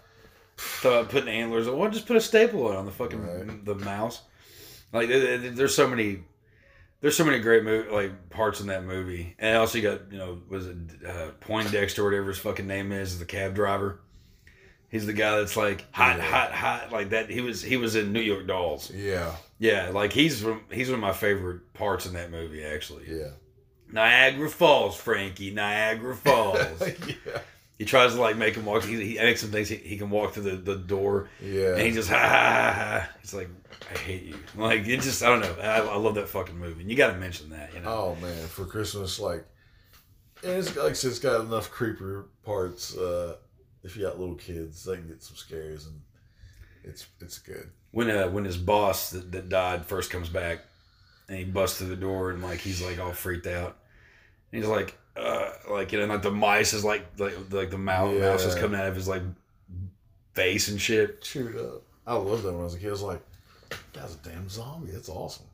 [0.57, 1.77] Thought about putting antlers on.
[1.79, 3.65] Well, just put a staple on the fucking Right.
[3.65, 4.23] the mouse.
[4.93, 6.25] Like there- there- there's so many,
[7.01, 9.35] there's so many great movie like parts in that movie.
[9.39, 10.77] And also you got you know was it
[11.07, 14.01] uh, Poindexter or whatever his fucking name is the cab driver.
[14.91, 16.23] He's the guy that's like hot, Yeah.
[16.25, 17.29] hot, hot like that.
[17.31, 18.91] He was he was in New York Dolls.
[18.91, 23.05] yeah, Yeah, like he's from, he's one of my favorite parts in that movie actually.
[23.07, 23.33] yeah,
[23.93, 25.51] Niagara Falls, Frankie.
[25.51, 26.81] Niagara Falls.
[27.27, 27.41] yeah,
[27.79, 28.85] he tries to like make him walk.
[28.85, 31.75] He, he makes him think he, he can walk through the, the door, yeah.
[31.75, 33.09] and he just ha ha ha ha.
[33.21, 33.49] He's like,
[33.93, 34.39] I hate you.
[34.57, 35.55] Like it just I don't know.
[35.63, 36.83] I, I love that fucking movie.
[36.83, 37.73] And you got to mention that.
[37.73, 37.89] You know.
[37.89, 39.45] oh man, for Christmas, like,
[40.43, 42.97] and it's like it's got enough creeper parts.
[42.97, 43.37] Uh,
[43.85, 46.01] if you got little kids, they can get some scares, and
[46.83, 47.71] it's it's good.
[47.93, 50.61] When uh when his boss that, that died first comes back,
[51.29, 53.79] and he busts through the door and like he's like all freaked out.
[54.51, 57.79] And he's like, uh, like you know, like the mice is like like like the
[57.79, 59.23] mouse mouse is coming out of his like
[60.35, 61.23] face and shit.
[61.23, 61.83] Chewed up.
[62.07, 62.89] I loved that when I was a kid.
[62.89, 63.21] I was like,
[63.93, 64.93] that's a damn zombie.
[64.93, 65.47] That's awesome."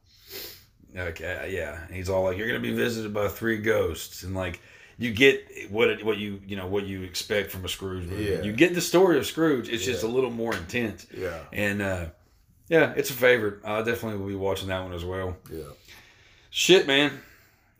[0.97, 1.85] Okay, yeah.
[1.87, 4.61] And he's all like, "You're gonna be visited by three ghosts," and like,
[4.97, 8.25] you get what it, what you you know what you expect from a Scrooge movie.
[8.25, 8.43] Yeah.
[8.43, 9.69] You get the story of Scrooge.
[9.69, 12.07] It's just a little more intense, Yeah, and uh,
[12.69, 13.65] yeah, it's a favorite.
[13.65, 15.37] I definitely will be watching that one as well.
[15.53, 15.62] yeah.
[16.51, 17.21] Shit, man.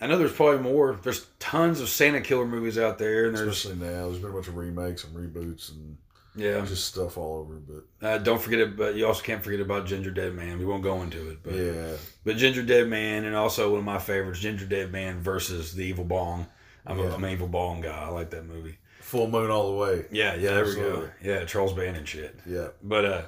[0.01, 0.99] I know there's probably more.
[1.03, 4.35] There's tons of Santa killer movies out there, and there's Especially now, there's been a
[4.35, 5.97] bunch of remakes and reboots and
[6.35, 6.61] yeah.
[6.67, 7.55] just stuff all over.
[7.55, 10.59] But Uh, don't forget it, but you also can't forget about Gingerdead Man.
[10.59, 11.93] We won't go into it, but yeah,
[12.25, 16.47] But Gingerdead Man, and also one of my favorites, Gingerdead Man versus the Evil Bong,
[16.87, 17.05] I'm, Yeah.
[17.07, 17.97] a, I'm an evil Bong guy.
[17.97, 18.77] I like that movie.
[19.01, 20.07] Full moon all the way.
[20.11, 21.09] Yeah, yeah, there we go.
[21.23, 22.39] Yeah, Charles Band shit.
[22.47, 22.69] Yeah.
[22.83, 23.23] But uh,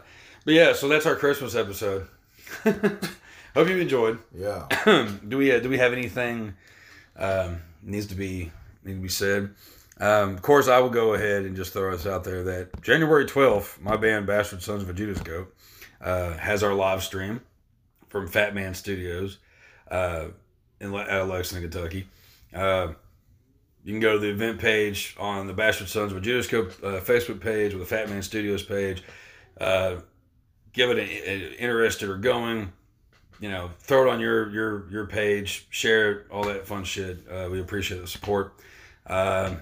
[0.45, 2.09] but yeah, so that's our Christmas episode.
[3.57, 4.19] Hope you enjoyed.
[4.35, 4.67] Yeah.
[5.27, 6.53] do we uh, do we have anything
[7.17, 8.53] um, needs to be
[8.85, 9.55] need to be said?
[9.99, 13.25] Um, of course, I will go ahead and just throw us out there that January
[13.25, 15.57] twelfth, my band Bastard Sons of a Judas Goat
[16.03, 17.41] uh, has our live stream
[18.09, 19.39] from Fat Man Studios
[19.91, 20.27] uh,
[20.79, 22.09] in Le- out Lexington, Kentucky.
[22.55, 22.89] Uh,
[23.85, 26.77] you can go to the event page on the Bastard Sons of a Judas Goat
[26.83, 29.03] uh, Facebook page or the Fat Man Studios page.
[29.59, 29.97] Uh,
[30.75, 32.71] give it an, an interested or going
[33.41, 37.19] you know, throw it on your your your page, share it, all that fun shit.
[37.31, 38.55] Uh, we appreciate the support.
[39.07, 39.59] Um,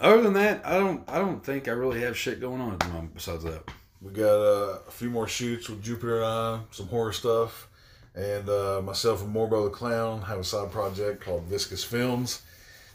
[0.00, 2.80] other than that, I don't I don't think I really have shit going on at
[2.80, 3.14] the moment.
[3.14, 3.62] Besides that,
[4.00, 7.68] We got uh, a few more shoots with Jupiter and I, some horror stuff.
[8.14, 12.42] And uh, myself and Morbo the Clown have a side project called Viscous Films.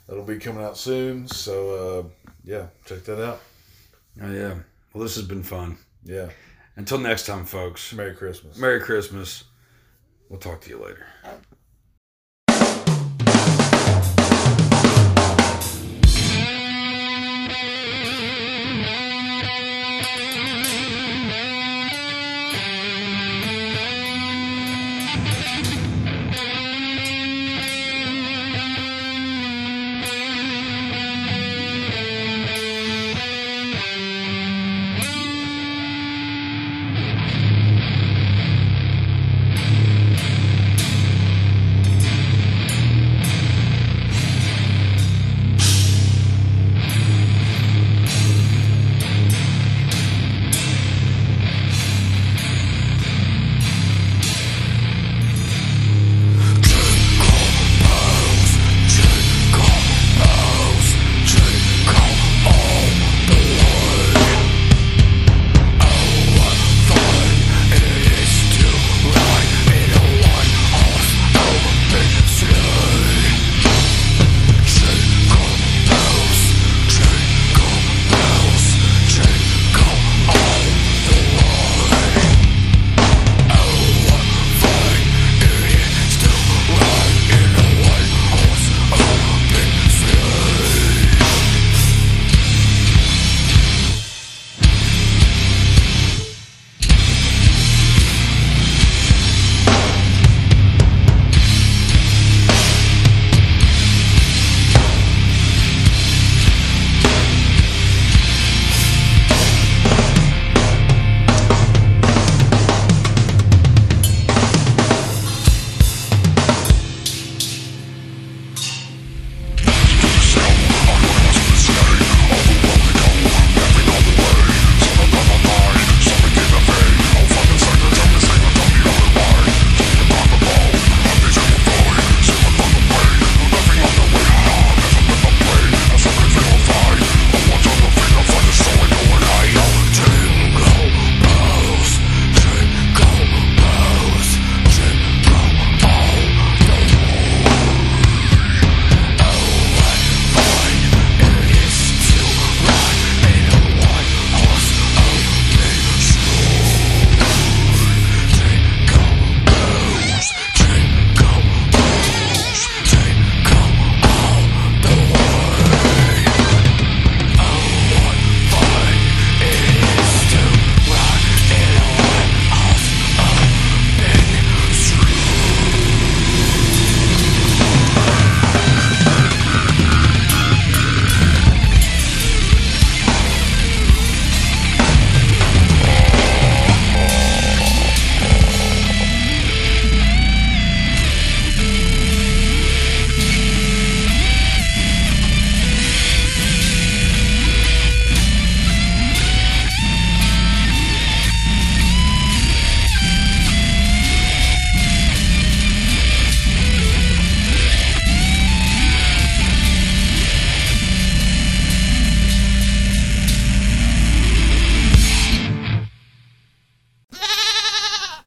[0.08, 1.28] That'll be coming out soon.
[1.28, 2.04] So, uh,
[2.44, 3.42] yeah, check that out.
[4.22, 4.54] oh yeah.
[4.94, 5.78] Well, this has been fun.
[6.04, 6.30] Yeah.
[6.76, 7.92] Until next time, folks.
[7.94, 8.58] Merry Christmas.
[8.60, 9.46] Merry Christmas.
[10.30, 11.06] We'll talk to you later.
[11.24, 11.30] Uh,